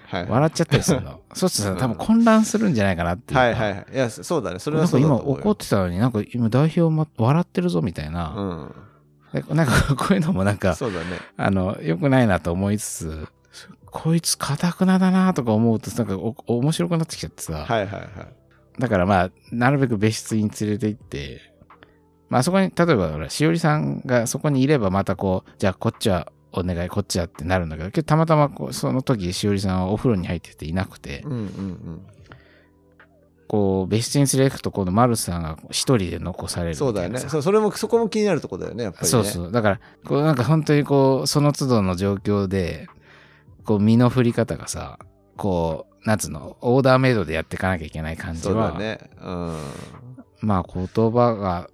[0.09, 0.26] はい。
[0.29, 1.20] 笑っちゃったりするの。
[1.35, 3.40] そうするとさ、多分混乱するんじゃないかなっていうか。
[3.40, 3.87] はいはいはい。
[3.92, 4.59] いや、そうだね。
[4.59, 5.40] それはそうだと思うよ。
[5.42, 8.35] 怒ってたのになんか今代表ま笑ってるぞみたいな。
[8.37, 8.74] うん。
[9.33, 11.07] でなんかこういうのもなんか、そうだね。
[11.37, 13.29] あの、良くないなと思いつつ、
[13.96, 17.64] こいつかたくなだなとか思うと、なんかお面白くなってきちゃってさ。
[17.64, 18.09] はいはいはい。
[18.78, 21.40] だからまあ、なるべく別室に連れて行って、
[22.28, 32.06] まあそこに、例えばほら、しおりさんがそこにいればまたこう、じゃあこっちはお願い、こっちはってなるんだけど、けどたまたまこうその時しおりさんはお風呂に入ってていなくて、うんうんうん。
[33.48, 37.20] こう、別室に連れてくと、このマルさんが一人で残されるそうだよね。
[37.20, 39.09] そうそれも、そこも気になるとこだよね、やっぱりね。
[39.09, 39.52] そうそう。
[39.52, 42.88] だから、こうなんか本当にこう、その都度の状況で、
[43.66, 44.98] こう、身の振り方がさ、
[45.37, 49.11] こう、なんつうの、オーダーメイドでやっていかなきゃいけない感じそうは、だね。
[49.20, 49.52] うん。
[50.40, 51.68] まあ言葉が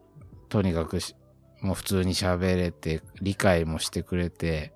[0.48, 1.16] とにかくし
[1.60, 4.72] もう普通に喋れて、理解もしてくれて、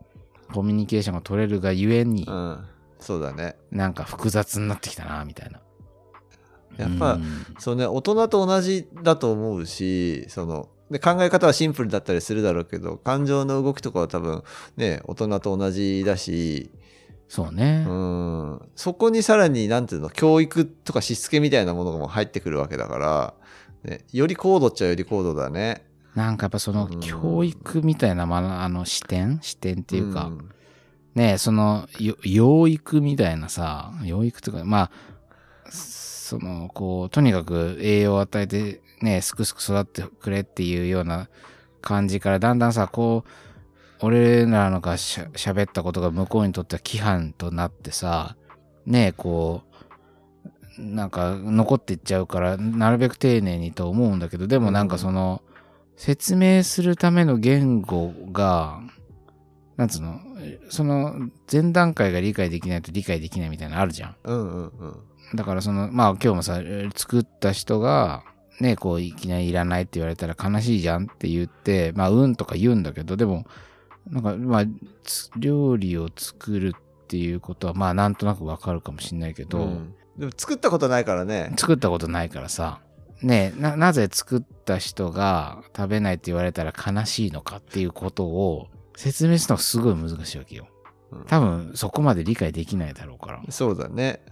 [0.53, 2.65] コミュニケーションが取れるがゆえにう、ん。
[3.01, 3.57] そうだね。
[3.71, 5.61] なんか複雑になってきたな、みたいな。
[6.77, 7.23] やっぱうん
[7.59, 14.43] そうね、大人と同じだと思うし、その、で考え方はシンプルだったりするだろうけど、感情の動きとかは多分
[14.77, 16.71] ね、大人と同じだし、
[17.29, 17.85] そうね。
[17.89, 23.35] うん、そこにさらに、なんていうの、教育とかしつけみたいなものも入ってくるわけだから、
[23.85, 25.85] ね、より高度っちゃより高度だね。
[26.15, 27.01] なんかやっぱそのうん。
[27.01, 29.39] 教育みたいな、まあ、あの視点？
[29.43, 30.51] 視点っていうか、ん。
[31.15, 41.29] ねその、よ養育みたいなさ、養育とか、まあ、その、こう、とにかく栄養を与えて、ね、すくすく育ってくれっていうような
[41.83, 43.31] 感じから、だんだんさ、こう、
[44.01, 48.37] 俺らのがしゃ喋ったことが向こうにとっては規範となってさ、
[48.85, 55.43] ねこう、なんか残っていっちゃうから、なるべく丁寧にと思うんだけど、でもなんかその、
[55.97, 58.81] 説明するための言語が、
[59.77, 60.21] なんつうの、
[60.69, 64.17] その前段階が理解できないと理解できないみたいなのあるじゃん。
[64.25, 64.97] うんうんうん。
[65.35, 66.61] だからその、まあ今日もさ、
[66.95, 68.25] 作った人が、
[68.61, 73.47] ね、こういきなりいらないって言われたら悲しいじゃんって言って、まあうんとか言うんだけど、でも、
[74.11, 74.65] なんかまあ、
[75.03, 81.53] つ料理を作るっていうことはまあなんとなくわかるかもしんないけど、うんでも作ったことないからね。
[81.59, 82.81] 作ったことないからさ、
[83.23, 90.69] ねな、なぜ作った人が食べないって言われたら悲しいのかっていうことを説明するのがすごい難しいわけよ
[91.13, 91.25] うん。
[91.25, 93.43] 多分そこまで理解できないだろうから。
[93.51, 94.23] そうだね。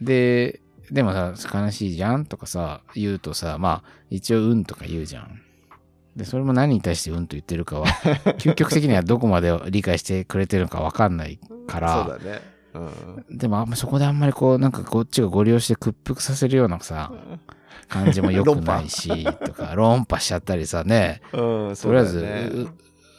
[0.00, 5.40] で、でもさ、悲しいじゃんとかさ、言うとさ、まあ、一応うんとか言うじゃん。
[6.16, 7.86] で、それも何に対してうんと言ってるかは、
[8.38, 12.40] 究極的にはどこまで理解してくれてるのかわかんないから、そうだね。
[12.74, 13.38] うん。
[13.38, 17.12] でもあんまそこであんまりこう、なんかこっちがご利用して屈服させるようなさ、
[17.88, 22.68] 感じも良くないし、とか、 論破しちゃったりさね、うん、とりあえず、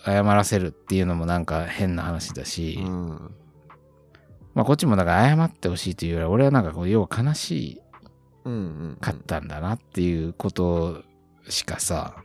[0.05, 3.31] 謝らせるっていうのもなんか変な話だし、うん。
[4.53, 7.81] まあこっちもだから謝ってほしいというよりは、俺はなんかこう、要は悲し
[8.45, 8.57] うんう
[8.93, 8.97] ん。
[9.01, 11.01] かったんだなっていうこと
[11.49, 12.15] しかさ、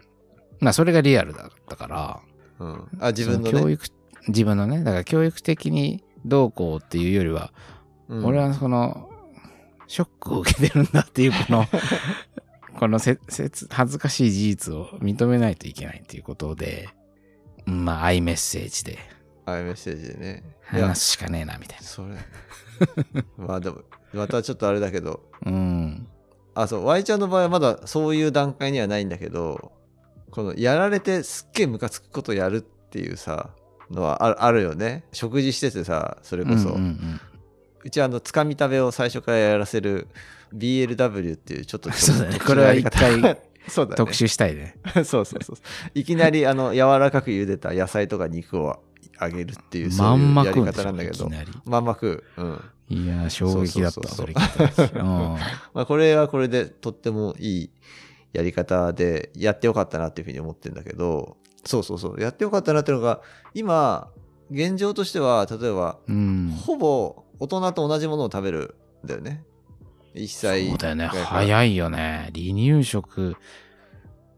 [0.61, 2.21] まあそれがリアルだったから、
[2.59, 2.89] うん。
[3.01, 3.51] あ、自分のね。
[3.51, 3.87] そ教育、
[4.29, 7.53] 自分のね、だから教育的にどうこうっていうよりは、
[8.09, 9.09] うん俺はその、
[9.87, 11.67] ショックを受けてるんだっていう、この、
[12.79, 16.89] このせせつ恥ずかしい事実を認めないといけないっていうことで、
[17.67, 18.99] まあ、アイメッセージで
[19.47, 20.45] あメッセージでね。
[20.65, 22.15] 話すしかねえな、みたいそれ。
[23.37, 25.53] まあでも、またちょっとあれだけど、な。
[25.53, 26.09] うん。
[26.55, 29.73] あ、そう、Y ちゃんの場合はまだそういう段階にはないんだけど、
[30.31, 33.51] このやられてすっげえムカつくことやるっていうさ、
[33.91, 35.05] のはあるあるよね。
[35.13, 36.71] 食事しててさ、それこそ。
[36.71, 37.21] うんうんうん
[37.83, 40.09] うちはあの、つかみ食べを最初からやらせる
[40.55, 43.39] BLW っていうちょっと そうだねこれは一回
[43.69, 43.97] そうだね。
[43.97, 44.77] 特集したいね。
[45.05, 45.57] そうそうそう。
[45.95, 48.83] いきなりあの、柔らかく茹でた野菜とか肉を
[49.19, 51.31] あげるっていう、そまうんいうやり方なんだけど。
[51.65, 52.43] まんま食う。
[52.43, 52.61] うん。
[52.89, 54.95] いやー、衝撃だったわ、それ聞いた時。
[54.97, 55.39] うんま
[55.75, 57.71] あ、これはこれでとってもいい
[58.33, 63.21] やり方でやってよかったなっていうふうに思ってるんだけど、そうそうそう、やってよかったなっていうのが、
[63.55, 64.09] 今、
[64.51, 66.57] 現状としては、例えば、うん。
[66.65, 69.45] ほぼ大人と同じものを食べるんだよね。
[70.15, 71.07] 1歳そうだよね。
[71.07, 72.31] 早いよね。
[72.35, 73.37] 離乳食、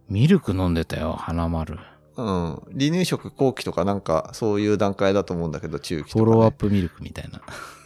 [0.08, 1.78] ミルク飲んでたよ、花丸。
[2.16, 2.26] うん。
[2.72, 6.24] 離乳食後期とかなんかそういう段階だと思うんだけど、中期とか、ね。
[6.24, 7.40] フォローアップミルクみたいな。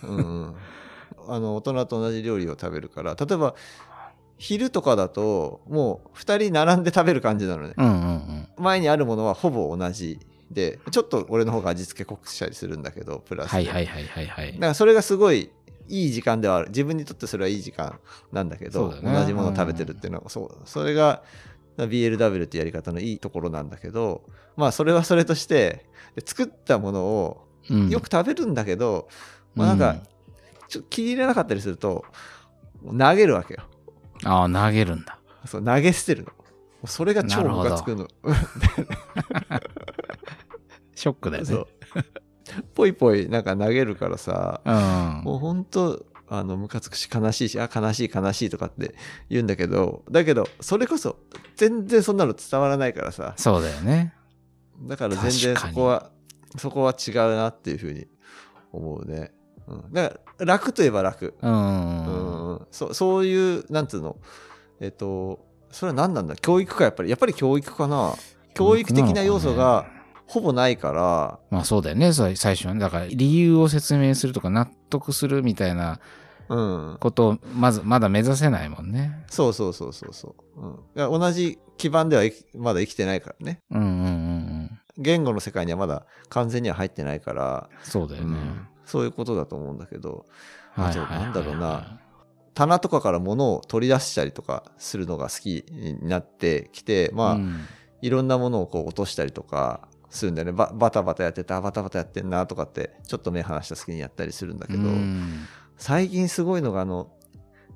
[0.09, 0.55] うんうん。
[1.29, 3.55] あの、大人と同じ料理を食べるから、例えば、
[4.39, 7.75] 昼とかだと、もう2人並んで食べる感じなのね。
[7.77, 8.49] うんうんうん。
[8.59, 10.19] 前にあるものはほぼ同じ
[10.51, 13.57] で、ちょっと俺の方が味付け濃くしたりするんだけど、プラスで。
[13.57, 14.67] はいはいはいはいはいだか。
[14.69, 15.51] らそれがすごい
[15.89, 16.69] いい時間ではある。
[16.69, 17.99] 自分にとってそれはいい時間
[18.33, 21.23] なんだけど、ね同じものを食べてるっていうのは、そう、それが
[21.79, 24.25] BLW ってやり方のいいところなんだけど、
[24.57, 29.09] まあそれはそれとして、で作ったものをうんよく食べるんだけど、
[29.55, 29.97] まあなんか、
[30.69, 32.05] ちょっと気に入らなかったりすると、
[32.85, 33.63] 投げるわけよ。
[34.25, 35.19] うんああ、投げるんだ。
[35.47, 36.33] そう投げ捨てるの。
[36.87, 38.07] それが超ムカつくの。
[40.95, 41.51] ショックだよね。
[41.51, 41.67] そう。
[42.75, 45.25] ぽいぽいなんか投げるからさ、うん。
[45.25, 48.95] もうほんと、あの、ムカつくし悲しいし、あ、悲しい悲しいとかって
[49.29, 51.19] 言うんだけど、だけど、それこそ
[51.57, 54.15] 全然そんなの伝わらないからさ、そうだよね。
[54.83, 56.11] だから全然そこは、
[56.57, 58.07] そこは違うなっていうふうに
[58.73, 59.33] 思うね。
[59.69, 61.27] うん、だから楽といえば楽。
[61.27, 61.35] う。
[61.47, 64.17] うんん、そそういう、なんつうの、
[64.81, 66.37] えっと、それは何なんだ？
[66.37, 67.11] 教育か、やっぱり。
[67.11, 68.15] やっぱり教育かな。
[68.55, 69.87] 教育的な要素が
[70.27, 72.81] ほぼないから、まあそうだよね、最初はね。
[72.81, 76.01] だから理由を説明するとか納得するみたいな
[76.49, 76.97] うん。
[77.01, 79.25] ことをまずまだ目指せないもんね。
[79.29, 80.61] そうそうそうそうそう。
[80.97, 82.23] うん、同じ基盤では
[82.55, 83.61] まだ生きてないからね。
[83.71, 84.79] うんうんうんうん。
[84.97, 88.29] 言語の世界にはまだ完全には入ってないから、そうだよね。
[88.29, 90.25] うんそういうことだと思うんだけど、
[90.75, 92.01] あとなんだろうな。
[92.55, 97.67] 棚とかから物を取り出したりとかするのが好きになってきて、まあ、うん
[98.03, 100.53] いろんなものをこう落としたりとかするんだよね。
[100.53, 105.47] ババタバタやってて、あ、バタバタやってんなとかって、ちょっと目離した隙にやったりするんだけど、うん
[105.79, 107.11] 最近すごいのが、あの、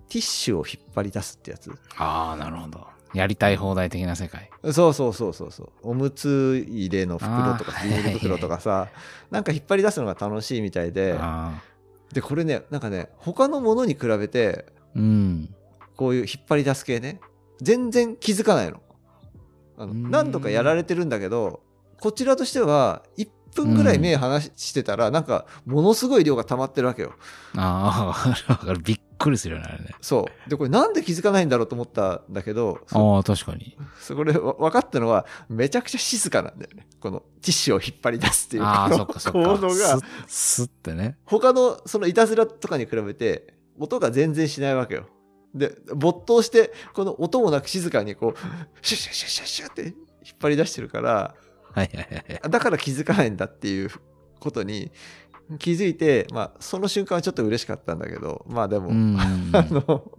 [0.09, 1.71] ティッシュを引っ張り出すってやつ。
[1.97, 2.87] ああ、なるほど。
[3.13, 4.51] やりたい放題的な世界。
[4.73, 5.71] そうそうそうそうそう。
[5.83, 8.89] おむつ入れの袋とか、ビニール袋とかさ、
[9.31, 11.61] なんか引っ張り出すのが楽しいみたいで、あ
[12.13, 15.55] で、これね、なんかね、他のものに比べて、ーうん。
[15.97, 17.21] こういう引っ張り出す系ね、
[17.61, 18.81] 全然気づかないの。
[19.77, 21.61] あのうん何度かやられてるんだけど、
[22.01, 27.13] こちらとしては、1分ぐらい目離してたら、なんか、ものすごい量が溜まってるわけよ。
[27.57, 28.81] ああ、わかるわかる。
[28.81, 29.95] びっくりするよね、あれね。
[30.01, 30.51] そう。
[30.51, 33.77] で、これなんで気づかないんだろうと思ったんだけど、そああ、確かに。
[34.01, 36.87] そこでわ分かったのは、めちゃくちゃ静かなんだよね。
[37.01, 39.61] このティッシュを引っ張り出すっていうああ、このそっかそっ行か。
[39.61, 39.75] 動が、
[40.27, 41.19] すすってね。
[41.25, 45.07] 他のそのいたずらとかに比べて、音が全然しないわけよ。
[45.55, 48.39] で、没頭して、この音もなく静かにこう、
[48.87, 49.95] シュッシュッシュッシュッシュッって引っ
[50.41, 51.35] 張り出してるから、
[51.73, 52.51] はいはいはいはい。
[52.51, 53.91] だから気づかないんだっていう
[54.41, 54.91] ことに
[55.59, 58.91] 気づいて、まあ、その瞬間はちょっと嬉しかったんだけど、まあでも、
[59.53, 60.11] あの、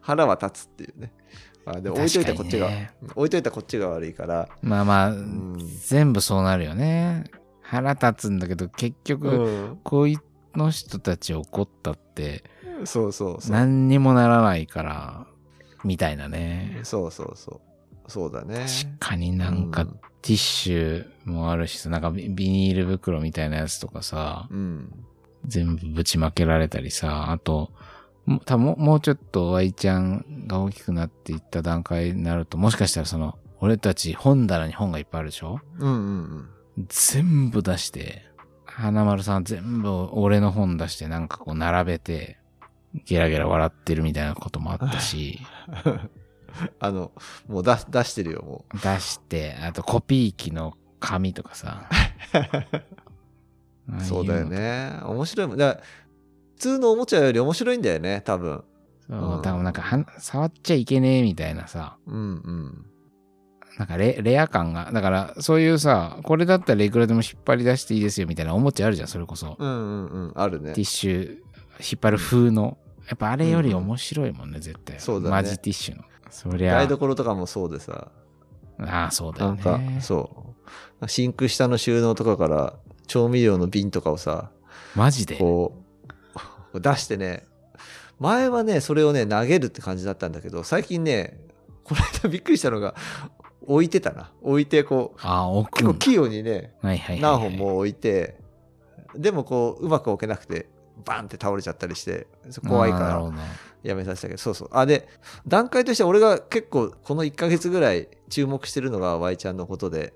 [0.00, 1.12] 腹は立つっていうね。
[1.64, 7.24] まあでも置いといたこっちが、ね置いといたこっちが悪いから、まあまあ、ん全部そうなるよね。
[7.60, 12.44] 腹立つんだけど、結局、うん、こういうの人たち怒ったって、
[12.84, 13.52] そうそうそう。
[13.52, 15.26] 何にもならないから、
[15.84, 16.80] みたいなね。
[16.84, 17.67] そうそうそう。
[18.08, 18.66] そうだね。
[19.00, 24.92] 確かになんか、うティッシュもあるしさ、なんかビビニール袋みたいなやつとかさ、うん。
[25.46, 27.70] 全部ぶちまけられたりさ、あと、
[28.26, 35.60] も多分ももうちょっと Y ちゃんが大きくなっていった段階になると、もしかしたらその、俺たち本棚に本がいっぱいあるでしょ？
[35.78, 36.48] うんうん
[36.88, 38.24] 全部出して、
[38.66, 42.38] 花丸さん全部俺の本出してなんかこう並べて、
[43.04, 45.40] ゲラゲラ笑ってるみたいなこともあったし、
[45.84, 46.10] うん。
[46.80, 47.12] あの、
[47.46, 51.88] もう出出してるよ、も出して、あとコピー機の紙とかさ。
[53.88, 54.02] う。
[54.02, 54.46] そうだよ。
[54.46, 54.98] ね。
[55.04, 55.56] 面白いもん。
[55.56, 55.80] だ
[56.56, 58.64] 普通のおもちゃより面白いんだよね、多分。
[59.08, 61.96] そうう、ん多分なんかは触っちゃいけねえみたいなさ。
[62.06, 62.86] うんうん。
[63.78, 64.90] なんかレレア感が。
[64.92, 69.56] だからそういうさ、これだったらいくらでも引っ張り出していいですよみたいなおもちゃあるじゃん、それこそ。
[69.58, 70.32] うんうんうん。
[70.34, 70.86] あるねティッ。
[70.86, 71.30] シュ
[71.80, 72.76] 引っ張る風の。
[73.08, 75.00] やっぱあれより面白いもんね、絶対。
[75.00, 76.02] そうだねマジティッシュの。
[76.30, 76.88] そりゃ台。
[76.88, 78.08] 所とかもそうでさ、
[78.78, 79.98] ああ、そうだよなんか、ね。
[80.00, 80.30] そ
[81.00, 81.08] う。
[81.08, 82.74] シンク下の収納とかから
[83.06, 84.50] 調味料の瓶とかをさ、
[84.94, 85.36] マジで？
[85.36, 85.82] こ
[86.74, 87.44] う、出してね、
[88.18, 91.38] 前はね、それをね、投げるって感じだったんだけど、最近ね、
[91.84, 92.94] この間びっくりしたのが、
[93.66, 94.32] 置いてたな。
[94.42, 97.40] 置いて、こう、ああ、奥結構器用にね、はいはいはいはい。
[97.40, 98.40] 何本も置いて、
[99.14, 100.68] でもこう、うまく置けなくて、
[101.04, 102.26] バンって倒れちゃったりして、
[102.66, 103.32] 怖いから
[103.78, 104.68] あーなるほどやめさせたけど、そうそう。
[104.72, 105.08] あ、で、
[105.46, 110.14] 段階としては俺が結構この1ヶ月ぐらい注目してるのが Y ちゃんのことで、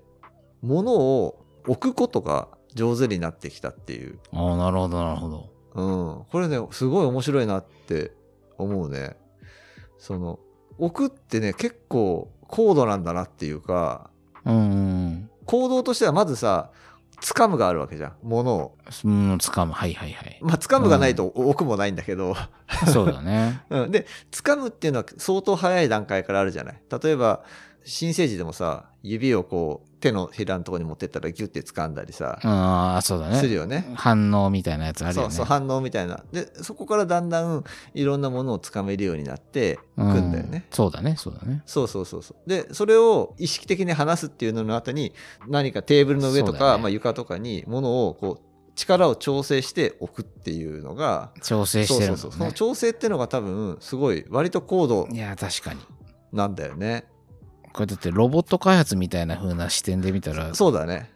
[0.61, 4.19] 物を置くことが上手になってきたっていう。
[4.31, 5.49] ああ、なるほど、なるほど。
[5.75, 6.25] うん。
[6.31, 8.11] これね、すごい面白いなって
[8.57, 9.17] 思うね。
[9.97, 10.39] その、
[10.77, 14.09] 置くってね、結構高度なんだなっていうか、
[14.45, 16.71] うんうん行動としてはまずさ、
[17.23, 18.13] 掴むがあるわけじゃん。
[18.21, 18.77] 物を。
[19.05, 19.11] うん。
[19.11, 19.71] うん、掴む。
[19.71, 20.37] はいはいはい。
[20.41, 22.35] まあ、掴むがないと置くもないんだけど、
[22.91, 23.61] そうだね。
[23.71, 26.81] うん、で、掴むっていうのは相当早い段階からあるじゃない。
[27.01, 27.43] 例えば、
[27.85, 33.35] 新生児でもさ、指をこう、手のひらのところに持ってったらギュッて掴んだりさ、ああ、そうだね。
[33.37, 33.85] するよね。
[33.95, 35.29] 反応みたいなやつあるよね。
[35.29, 36.23] そうそう、反応みたいな。
[36.31, 37.63] で、そこからだんだん
[37.93, 40.49] いろんなものを掴めるようになっていくんだよね。
[40.53, 41.63] うんそうだね、そうだね。
[41.65, 42.49] そうそうそうそう。
[42.49, 45.13] で、それを意識的に離すっていうのの後に、
[45.47, 52.39] 何かテーブルの上とか、ねまあ床とかに物をこう、力を調整して置くっていうのが、調整してるもんそうそうそう。
[52.39, 52.53] そのね。
[52.53, 55.79] 調整っていうのが多分、すごい、割と高度いや、確かに。
[56.31, 57.05] なんだよね。
[57.73, 61.11] これだってロボット開発みたいな風な視点で見たら、そうだね。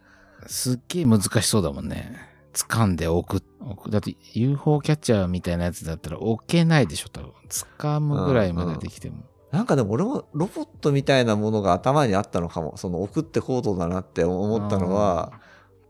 [0.46, 2.16] すっげえ難しそうだもんね。
[2.52, 3.44] 掴んで置く。
[3.60, 7.32] 置くだって UFO キャッチャーみたいなやつだったら置けないでしょ、多分。
[7.48, 9.24] 掴むぐらいまでできても。
[9.52, 12.76] なんかでも俺もロボットみたいなものが頭にあったのかも。
[12.76, 15.32] その置くって高度だなって思ったのは、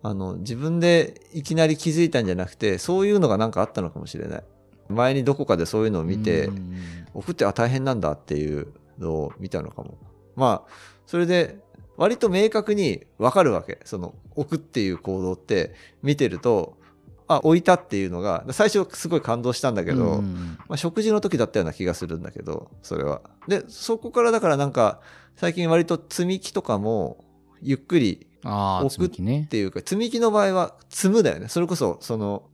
[0.02, 4.44] あの、自分でいきなり気づいたんじゃなくて、そういうのがなんかあったのかもしれない。
[4.88, 6.72] 前にどこかでそういうのを見てう、ん
[7.14, 9.98] 置くってあ大変なんだっていうのを見たのかも。
[10.38, 10.70] まあ、
[11.06, 11.58] それで、
[11.96, 13.80] 割と明確にわかるわけ。
[13.84, 16.78] その、置くっていう行動って見てると、
[17.26, 23.20] あ、置いたっていうのが、最初すごい感動したんだけど、うんまあ、食事の時だったような気がするんだけど、それは。
[23.48, 25.00] で、そこからだからなんか、
[25.36, 27.24] 最近割と積み木とかも、
[27.60, 29.08] ゆっくり置くっ。
[29.48, 31.48] ていうか、積み木の場合は積むだよね。
[31.48, 32.44] それこそ、その、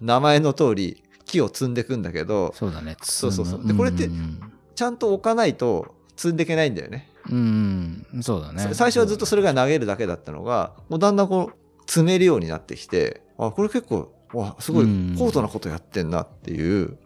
[0.00, 2.96] 名前の通り、木を積んでいくんだけど、そうだね。
[3.02, 4.40] そうそうそうでこれってうん
[4.76, 7.10] ちゃんと置かないと積んでいけないんだよね。
[7.30, 8.68] うん、うんそうだね。
[8.72, 16.98] 最初はずっとそれが投げるだけだったのが、もうだんだんこう、積めるようになってきて、あ、これ結構、わ、すごいうん高度なことやってんなっていう、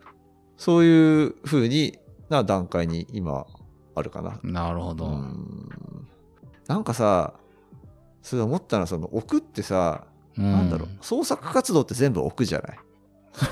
[0.56, 3.46] そういう風にな段階に今
[3.94, 4.38] あるかな。
[4.42, 5.06] なるほど。
[5.06, 6.06] うん
[6.66, 7.34] なんかさ、
[8.22, 10.04] それ思ったのは、その置くってさ、
[10.38, 12.78] うなんだろう、創作活動って全部置くじゃない？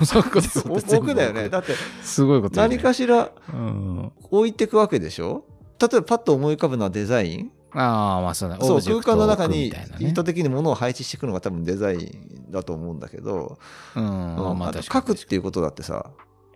[0.01, 0.07] う。
[0.07, 1.49] そういうことそう置くだよね。
[1.49, 4.13] だってすごいことね何かしらうん。
[4.31, 5.45] 置いてくわけでしょ？
[5.81, 7.53] 例えばパッと思い浮かぶのはデザイン？
[7.73, 8.67] ああ、まあそうだね。
[8.67, 13.59] そう空間の中に意図的に物を配置していくのが多分デザインだと思うんだけど、
[13.95, 14.37] うん。
[14.37, 14.83] うんまあ。
[14.83, 16.11] 書くっていうことだってさ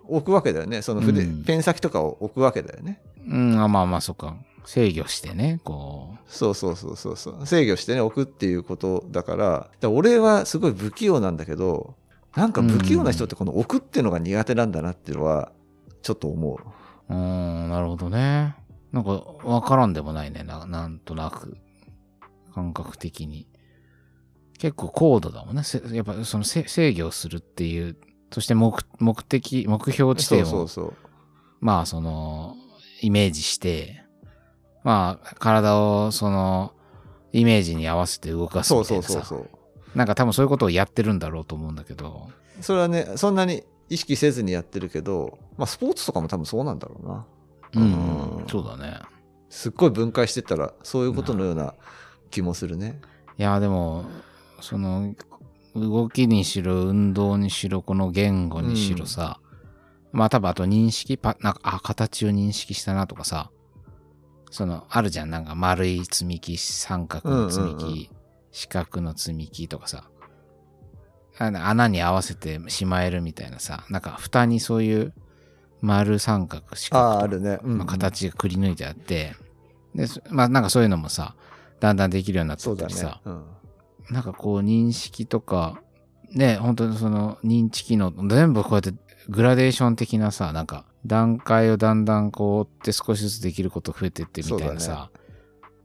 [0.09, 4.37] 置くわけだよねその筆、うんペン先とかを置くわけだよねうん、あまあまあそっか。
[4.65, 11.97] 制御してね、こそうそうそうそうそう制御してね置くっていうことだから俺はすごい不器用なんだけど
[12.37, 15.51] なんか不器用な人ってこの置くっていうのが苦手なんだなっていうのは
[16.03, 17.15] ちょっと思うう。
[17.15, 18.55] うん、なるほどね。
[18.93, 19.11] なんか、
[19.45, 20.43] わからんでもないね。
[20.43, 21.57] ななんとなく。
[22.55, 23.49] 感覚的に。
[24.59, 25.65] 結構高度だもんね。
[25.65, 27.97] せやっぱそのせ制御するっていう、
[28.31, 30.95] そして目目的、目標地そう点をそうそう
[31.61, 32.57] まあその、
[33.01, 34.05] イメージして、
[34.85, 36.75] まあ体をその、
[37.33, 39.13] イメージに合わせて動かすそうみたいなさ。
[39.13, 39.49] そうそうそう
[39.95, 42.29] なんか多分そういうことをやってるんだろうと思うんだけど。
[42.61, 47.27] それはねそんなに意識せずにやってるけど、まあ、スポーツとかも多分そうなんだろうな
[47.75, 48.49] うん、うん。
[48.49, 49.01] そうだね。
[49.49, 51.75] すっごい分解してったらそういうことのような
[52.31, 53.01] 気もするね。
[53.39, 54.05] いや、でも、
[54.61, 55.15] その、
[55.75, 59.41] 動きにしろ、運動にしろ、この言語にしろさ、
[60.13, 63.51] まあ多分あと認識パ、なんか、あ、形を認識したなとかさ、
[64.51, 70.05] その、あるじゃん、なんか丸い積み木、三角の積み木、うんうんう四角の積み木とかさ、
[71.39, 75.15] 穴に合わせてしまえるみたいなさ、なんか蓋にそういう
[75.83, 77.59] 丸三角四角とああ、あるね。
[77.63, 79.35] うんまあ、形がくり抜いてあって、
[79.95, 81.35] で、そまあなんかそういうのもさ、
[81.81, 83.21] だんだんできるようになってそうだねったりさ、。
[83.25, 83.45] うん
[84.11, 85.81] なんかこう認識とか、
[86.33, 88.93] ね、本当にその認知機能、全部こうやって
[89.29, 95.11] グラデーション的なさ、なんか段階をだんだんこう追って少しずつできること増えてってみたいなさ、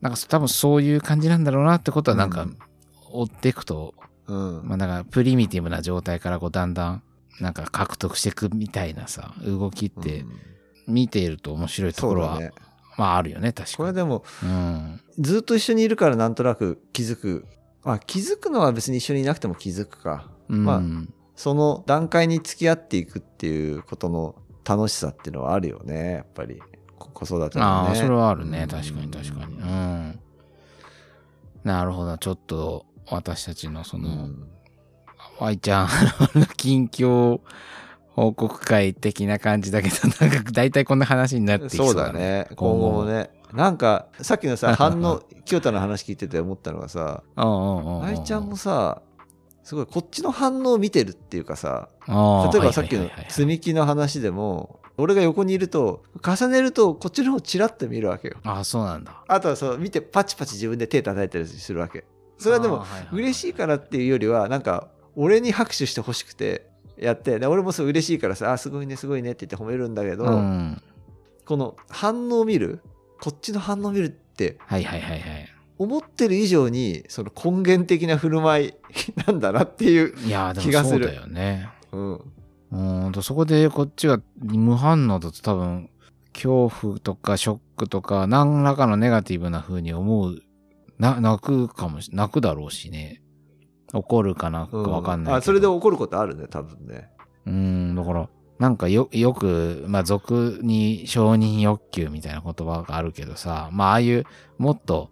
[0.02, 2.58] なんか多分そういう感じなんだろうなってことはなんかうん
[3.10, 3.94] 追っていくと、
[4.28, 4.62] うん。
[4.66, 7.04] まあなんかプリミティブな状態からこうだんだん
[7.40, 10.32] なんか獲得していくみたいなさ、動きってうん
[10.88, 12.40] 見ていると面白いところは。
[12.98, 13.78] まああるよね、確かに。
[13.78, 15.02] これでも、うん。
[15.20, 17.46] ずっと一緒にいるからなんとなく気づく。
[17.84, 20.32] あ、気づくのは別に一緒にいなくても気づくか。
[20.50, 20.66] うん。
[20.66, 20.82] まあ
[21.36, 26.60] その段階に付き合っていくっていうことの楽しさっていうのはあるよね、やっぱり。
[26.98, 27.72] こ子育てのね。
[27.90, 28.62] ああ、それはあるね。
[28.64, 29.56] うん確かに確かに。
[29.58, 30.20] うん。
[31.64, 32.18] なるほど。
[32.18, 34.50] ちょっと私たちのそうの、ん。
[35.40, 35.88] ワイちゃん
[36.40, 37.40] の近況
[38.18, 42.14] 報告会的な感じだけど、 なんか大体こんな話になっていきそそううだね。
[42.14, 42.48] だね。
[42.56, 43.30] 今後もね。
[43.54, 47.24] なんか、さっきのさ、 反応、清田の話聞いてて思ったのがさ。
[48.04, 49.02] 愛ちゃんもさ、
[49.64, 58.38] すごいこっちの反応を見てるっていうかさ、例えばさっきの積み木の話でも、俺が横にいると、重ねるとこっちの方チラッと見るわけよ。
[58.44, 59.24] ああ、そうなんだ。
[59.28, 62.06] あとはそう、見てパチパチ自分で手叩いたりするわけ。
[62.40, 70.82] それはでも嬉しいからっていうよりは、なんか、俺に拍手してほしくてやって、で俺もそう嬉しいからさ、あ、すごいね、すごいねって言って褒めるんだけど、うん。
[71.46, 72.80] この反応を見る、
[73.20, 75.54] こっちの反応を見るっってはいはいはいはい。
[75.80, 78.74] 思ってる以上にその根源的な振る舞い
[79.26, 81.70] なんだなっていう、気がするもそうだよね。
[81.92, 85.90] うん、うーんと、そこでこっちが無反応だと多分、
[86.34, 90.40] 恐怖とかショックとか、何らかのネガティブな風に思う、
[91.00, 93.22] な、泣くかもし、泣くだろうしね。
[93.94, 95.36] 怒るか泣くかわかんないけど。
[95.38, 97.10] あそれで怒ることあるね多分ね。
[97.46, 98.30] うーん、だから、
[98.60, 104.26] なんかよ、よく、まあ、俗に承認欲求みたいな言葉があるけどさ、まあ、ああいう、
[104.58, 105.10] もっと、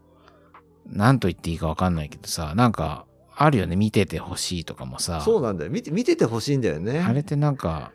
[0.88, 3.06] なんと言っていいかわかんないけどさ、なんか、
[3.36, 5.72] あるよね、見ててほしいとかもさ、そうなんだよ。
[5.72, 7.00] 見て見ててほしいんだよね。
[7.00, 7.92] あれってなんか、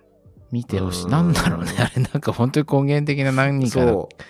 [0.53, 1.05] 見てほしい。
[1.05, 1.11] うん。
[1.11, 2.03] なんだろうね、あれ。
[2.03, 4.22] なんか本当に根源的な何かそう。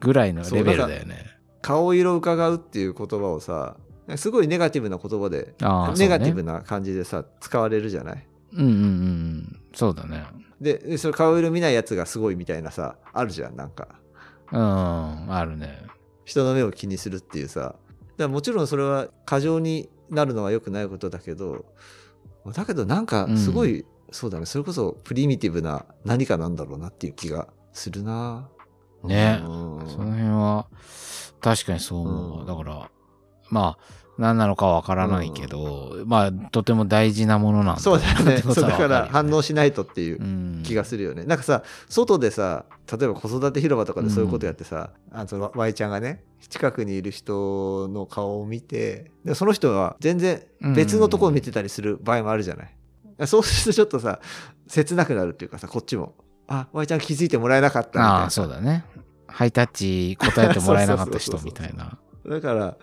[0.00, 1.36] ぐらいのレベルだよね。
[1.62, 3.76] 顔色を伺うっていう言葉をさ
[4.16, 5.54] すごいネガティブな言葉で
[5.96, 8.26] ネガティブな感じでさ使われるじゃない？
[8.52, 8.72] うんうんうん。
[8.72, 9.60] うん。
[9.74, 10.24] そうだね。
[10.60, 13.88] ででそれ顔色見ないやつがすごいみたいなさあるじゃんなんか。
[14.52, 15.82] うん、あるね。
[16.24, 17.74] 人の目を気にするっていうさ。
[18.16, 21.66] だもちろんそれは過剰になるのは良くないことだけど
[22.54, 24.46] だけどなんかすごい、そうだね。
[24.46, 28.48] それこそプリミティブな何かなんだろうなっていう気がするな。
[29.02, 29.40] ね。
[29.42, 29.48] うん。
[29.88, 30.66] その辺は、
[31.40, 32.40] 確かにそう思うわ。
[32.40, 32.46] うん。
[32.46, 32.90] だから、
[33.50, 38.38] まあ、何なのかわからないけど、まあ、とても大事なものなんだそうだよね。
[38.38, 40.62] そうだから反応しないとっていううん。
[40.64, 50.42] 気がするよね、なんかさ外でさ例えば子育て広場とかでそういうことやってさ、あその Y ちゃんがね近くにいる人の顔を見てでその人は全然
[50.74, 54.20] 別のところを見てたりする場合もあるじゃない、そうするとちょっとさ
[54.66, 56.14] 切なくなるっていうかさこっちも。
[56.48, 58.08] あ Y ちゃん気づいてもらえなかったみたいな。
[58.22, 58.84] ああ、そうだね。
[59.26, 61.98] ハイタッチ答えてもらえなかった人みたいな。
[62.24, 62.76] だから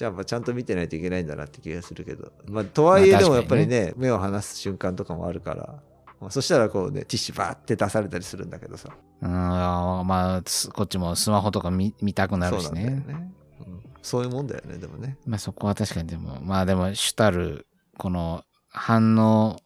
[0.00, 5.78] じゃあまあちゃんと見てないといけないんだなって気がするけど、まあ、とはいえまあでもやっぱりね目を離す瞬間とかもあるから、
[6.18, 8.88] まあ、そしたらこうねティッシュバーって出されたりするんだけどさ。
[9.20, 12.84] うん、まあ、すこっちもスマホとか見見たくなるしそうね。
[12.84, 13.82] ね、うん。
[14.00, 15.18] そういうもんだよねでもね。
[15.26, 17.66] まあそこは確かにでも、まあでも主たる、
[17.98, 19.58] この反応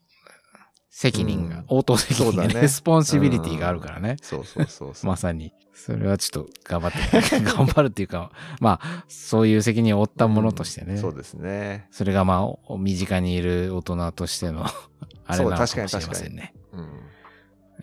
[0.91, 1.65] 責任が、うん。
[1.69, 4.17] 応答責任がね、 responsibility があるからね。
[4.21, 5.07] そうそうそうそう。
[5.07, 5.53] まさに。
[5.75, 10.97] それはちょっと頑張って、 頑張るっていうか、まあ、そういう責任を負ったものとしてね。
[10.97, 11.89] そうですね。
[11.91, 14.65] それがまあ、お身近にいる大人としての、
[15.27, 16.55] あれなのかもしれませんね。
[16.73, 16.89] うん。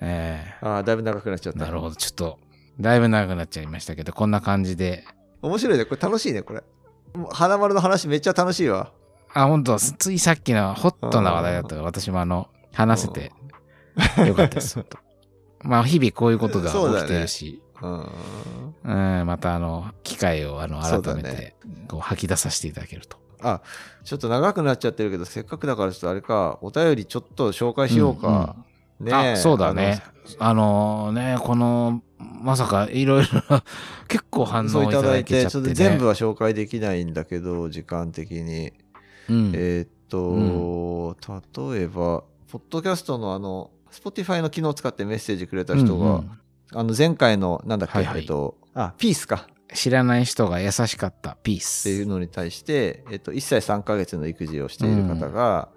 [0.01, 1.59] えああだいぶ長くなっちゃった。
[1.59, 1.95] えなるほど。
[1.95, 2.39] ちょっと、
[2.79, 5.05] だいぶ長くなっちゃいましたけど、こんな感じで。
[5.41, 5.85] 面白いね。
[5.85, 6.63] これ楽しいねこれ。
[7.31, 8.91] 花丸の話めっちゃ楽しいわ。
[9.33, 9.77] あ、本当。
[9.77, 13.31] ついさっきのホットな話題だったから、私もあの、話せて
[14.25, 14.83] よかったです。
[15.63, 19.19] まあ、日々こういうことが起きてるし、うん。
[19.19, 21.55] うん、またあの、機会をあの、改めて、
[21.87, 23.17] こう吐き出させていただけると。
[23.43, 23.61] あ
[24.03, 28.55] ちょっと長くなっちゃってるけどせっかくだからちょっとあれかお便りちょっと紹介しようか、
[28.99, 29.15] ねえ。
[29.33, 30.03] あ、そうだね。
[30.37, 33.63] あのね、この、まさかいろいろな
[34.07, 35.73] 結構反応いただだいてちょっと。
[35.73, 38.73] 全部は紹介できないんだけど時間的に、
[39.29, 41.15] うん、えーっと、
[41.73, 46.40] 例えばポッドキャストのあの Spotify の機能を使ってメッセージくれた人が、うんうん
[46.73, 48.21] あの前回のなんだっけ、はいはい。
[48.21, 49.47] えっとあピースか。
[49.73, 51.37] 知らない人が優しかった。
[51.43, 51.87] ピース。
[51.89, 55.69] っていうのに対して、えっと、1歳3ヶ月の育児をしている方が、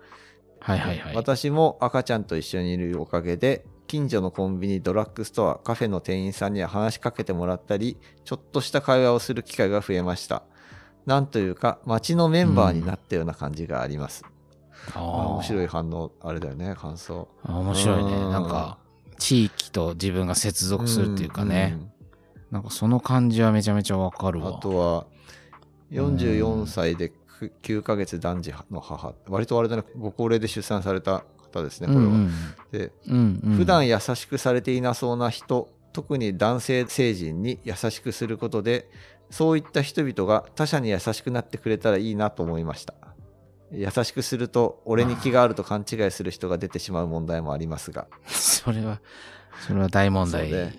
[0.58, 1.14] はいはいはい。
[1.14, 10.42] 私も赤ちゃんと一緒にいるおかげで近所のコンビニドラッグストアカフェの店員さんには話しかけてもらったりちょっとした会話をする機会が増えました。
[11.06, 14.24] なんというか街のメンバーになったような感じがあります、
[14.94, 15.64] ああ面白い。
[15.64, 17.28] い反応あれだよね感想。
[17.42, 18.12] あ面白いね。
[18.12, 18.32] うん。
[18.32, 18.78] なんか、
[19.18, 21.76] 地域と自分が接続するっていうかね。
[21.78, 21.90] うん
[22.50, 24.60] なんかその感じはめちゃめちゃわかるあわ。
[24.60, 25.06] とは
[25.90, 27.12] 44歳で
[27.62, 29.12] 9ヶ月男児の母。
[29.26, 32.30] 割とあれだねご高齢で出産された方ですねこれは、うん
[32.70, 33.14] でうん。
[33.14, 33.56] うんうん。
[33.56, 38.88] 普段優しくされていなそうな人特に男性成人に優しくすることで
[39.30, 42.94] そういった人々が他者に優しくなってくれたらいいなと思いました
[43.76, 48.06] 優しくすると俺に気があると勘違いする人が出てしまう問題もありますが。
[48.26, 49.00] それは、
[49.66, 50.50] それは大問題。
[50.50, 50.78] ね。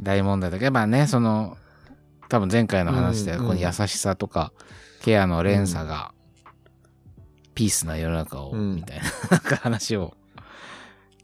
[0.00, 1.56] 大問題だけど、まあね、その、
[2.28, 4.52] 多分前回の話で、この優しさとか、
[5.02, 6.12] ケアの連鎖が、
[7.54, 8.76] ピースな世の中を、うん。
[8.76, 10.14] みたいな、なんか話を、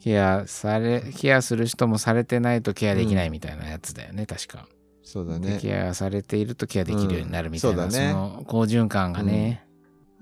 [0.00, 4.68] ケアされ、ケアする人もされてないとケアできないみたいなやつだよね、確か。
[5.02, 5.54] そうだね。
[5.54, 9.65] でケアされているとケアできるようになるみたいな、その好循環がね、うん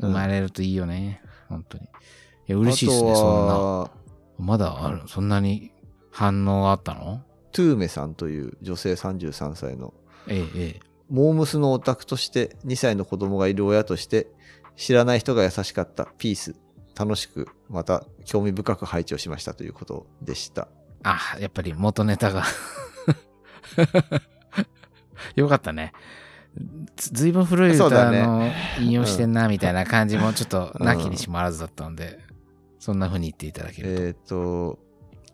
[0.00, 1.22] 生まれるといいよね。
[1.48, 1.84] 本当に。
[1.84, 1.88] い
[2.48, 3.58] や、嬉しいですね、そんな。
[3.58, 3.90] は
[4.38, 5.72] まだある、そんなに
[6.10, 7.22] 反応があったの？
[7.52, 9.94] トゥーメさんという女性33歳の
[10.26, 10.80] ええ、ええ。
[11.08, 14.26] モームスのオタクとして2歳の子供がいる親として
[14.76, 16.56] 知らない人が優しかったピース
[16.96, 20.68] 楽しくまた興味深く配置をしましたということでした
[21.02, 22.44] あ、やっぱり元ネタが。
[25.36, 25.92] よかったね。
[26.96, 28.50] ずずいぶん古い歌だねの
[28.80, 32.20] 引用してんなみたいな感じもちょっとなきにしもあらずだったので、
[32.78, 34.02] そんな風に言っていただけると。
[34.02, 34.78] えっ、と、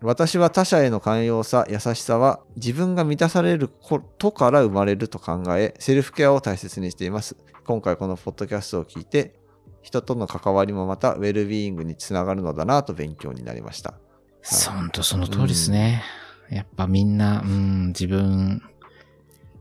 [0.03, 7.37] 私は他者への寛容さ、優しさは自分が満たされることから生まれると考え、セルフケアを大切にしています。
[7.65, 9.39] 今回このポッドキャストを聞いて、
[9.83, 13.95] 人との関わりもまたウェルビーイングにつながるのだなと勉強になりました。
[14.43, 16.03] そんとその通りですね。
[16.51, 18.63] やっぱみんな、うん、自分、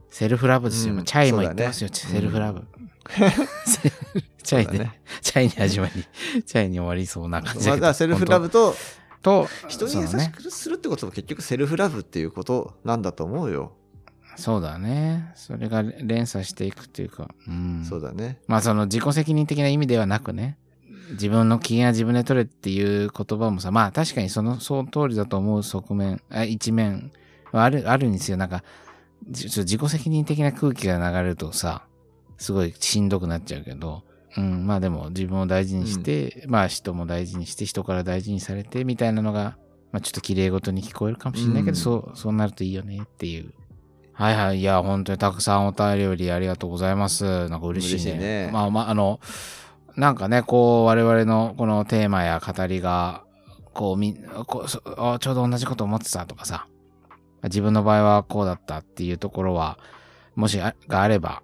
[0.09, 0.95] self-love ですよ。
[0.95, 7.83] うんチャイも言ってますよ、ね self-love。CHAI で、ねチャイに始まり、チャイに終わりそうな感じだけど。
[7.83, 8.75] まあ、 self-love と
[9.21, 10.31] と、人に優し。
[10.31, 13.73] くするってことも結局 self-love っていうことなんだと思うよ。
[14.35, 15.31] そうだね。
[15.35, 17.85] それが連鎖していくっていうか、うん。
[17.87, 18.39] そうだね。
[18.47, 20.57] まあその自己責任的な意味ではなくね、
[21.11, 27.11] 自分の機嫌は自分で取れっていう言葉もさ、まあ確かにその、その通りだと思う側面、あ一面
[27.51, 28.37] はある、あるんですよ。
[28.37, 28.63] なんか、
[29.27, 31.83] 自己責任的な空気が流れるとさ、
[32.37, 34.03] すごいしんどくなっちゃうけど、
[34.37, 39.57] うん、まあでも自分を大事にして、まあ人も大事にして、人から大事にされてみたいなのが、
[39.91, 43.53] まあちょっと綺麗事に聞こえるかもしれないけど、うんそう、そうなるといいよねっていう。
[44.13, 44.59] はいはい。
[44.59, 47.47] いや、本当にたくさんお便りありがとうございます。
[47.49, 48.15] なんか嬉しいね。
[48.15, 49.19] いねまあまあ、あの、
[49.95, 53.23] なんかね、こう、我々のこのテーマや語りが、
[53.73, 54.15] こう、み
[54.45, 56.67] こうそあちょうど同じこと思ってたとかさ、
[57.43, 59.79] 自分の場合はこうだったっていうところは、
[60.35, 61.43] もしあがあれば、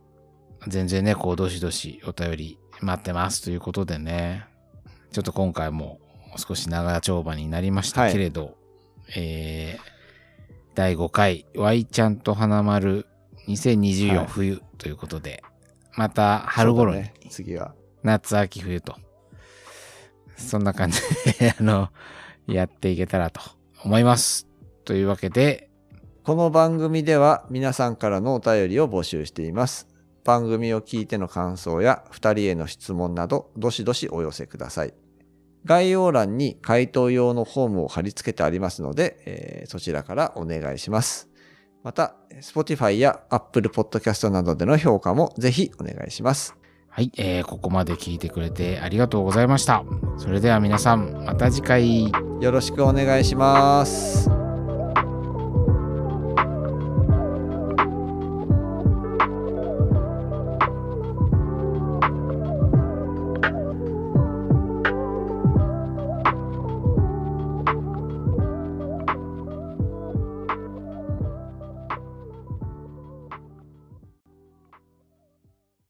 [0.67, 4.45] 全然ね、こう、どしどしお便り待ってますということでね、
[5.11, 5.99] ちょっと今回も
[6.37, 8.57] 少し長丁場になりましたけれど、
[9.15, 9.81] えー、
[10.73, 13.05] 第5回、Y ちゃんと花丸
[13.47, 15.43] 2024はい冬ということで、
[15.95, 17.73] また春頃に、ね、次は。
[18.03, 18.95] 夏、秋、冬と、
[20.35, 20.99] そんな感じ
[21.39, 21.89] で、 あの、
[22.47, 23.41] やっていけたらと
[23.83, 24.47] 思います。
[24.83, 25.64] というわけで、
[26.25, 29.87] この番組では皆さんからのお便りを募集しています。
[30.23, 34.95] 番組を聞いての感想や2人への質問など、どしどしお寄せください。
[35.65, 41.29] 概要欄に回答用のフォームを貼り付けてありますので、えーそちらからお願いします。
[41.83, 46.55] また、Spotify や Apple Podcast などでの評価もぜひお願いします。
[46.89, 49.83] はい、えーここまで聞いてくれてありがとうございました。
[50.17, 52.11] それでは皆さん、また次回。
[52.41, 54.44] よろしくお願いします。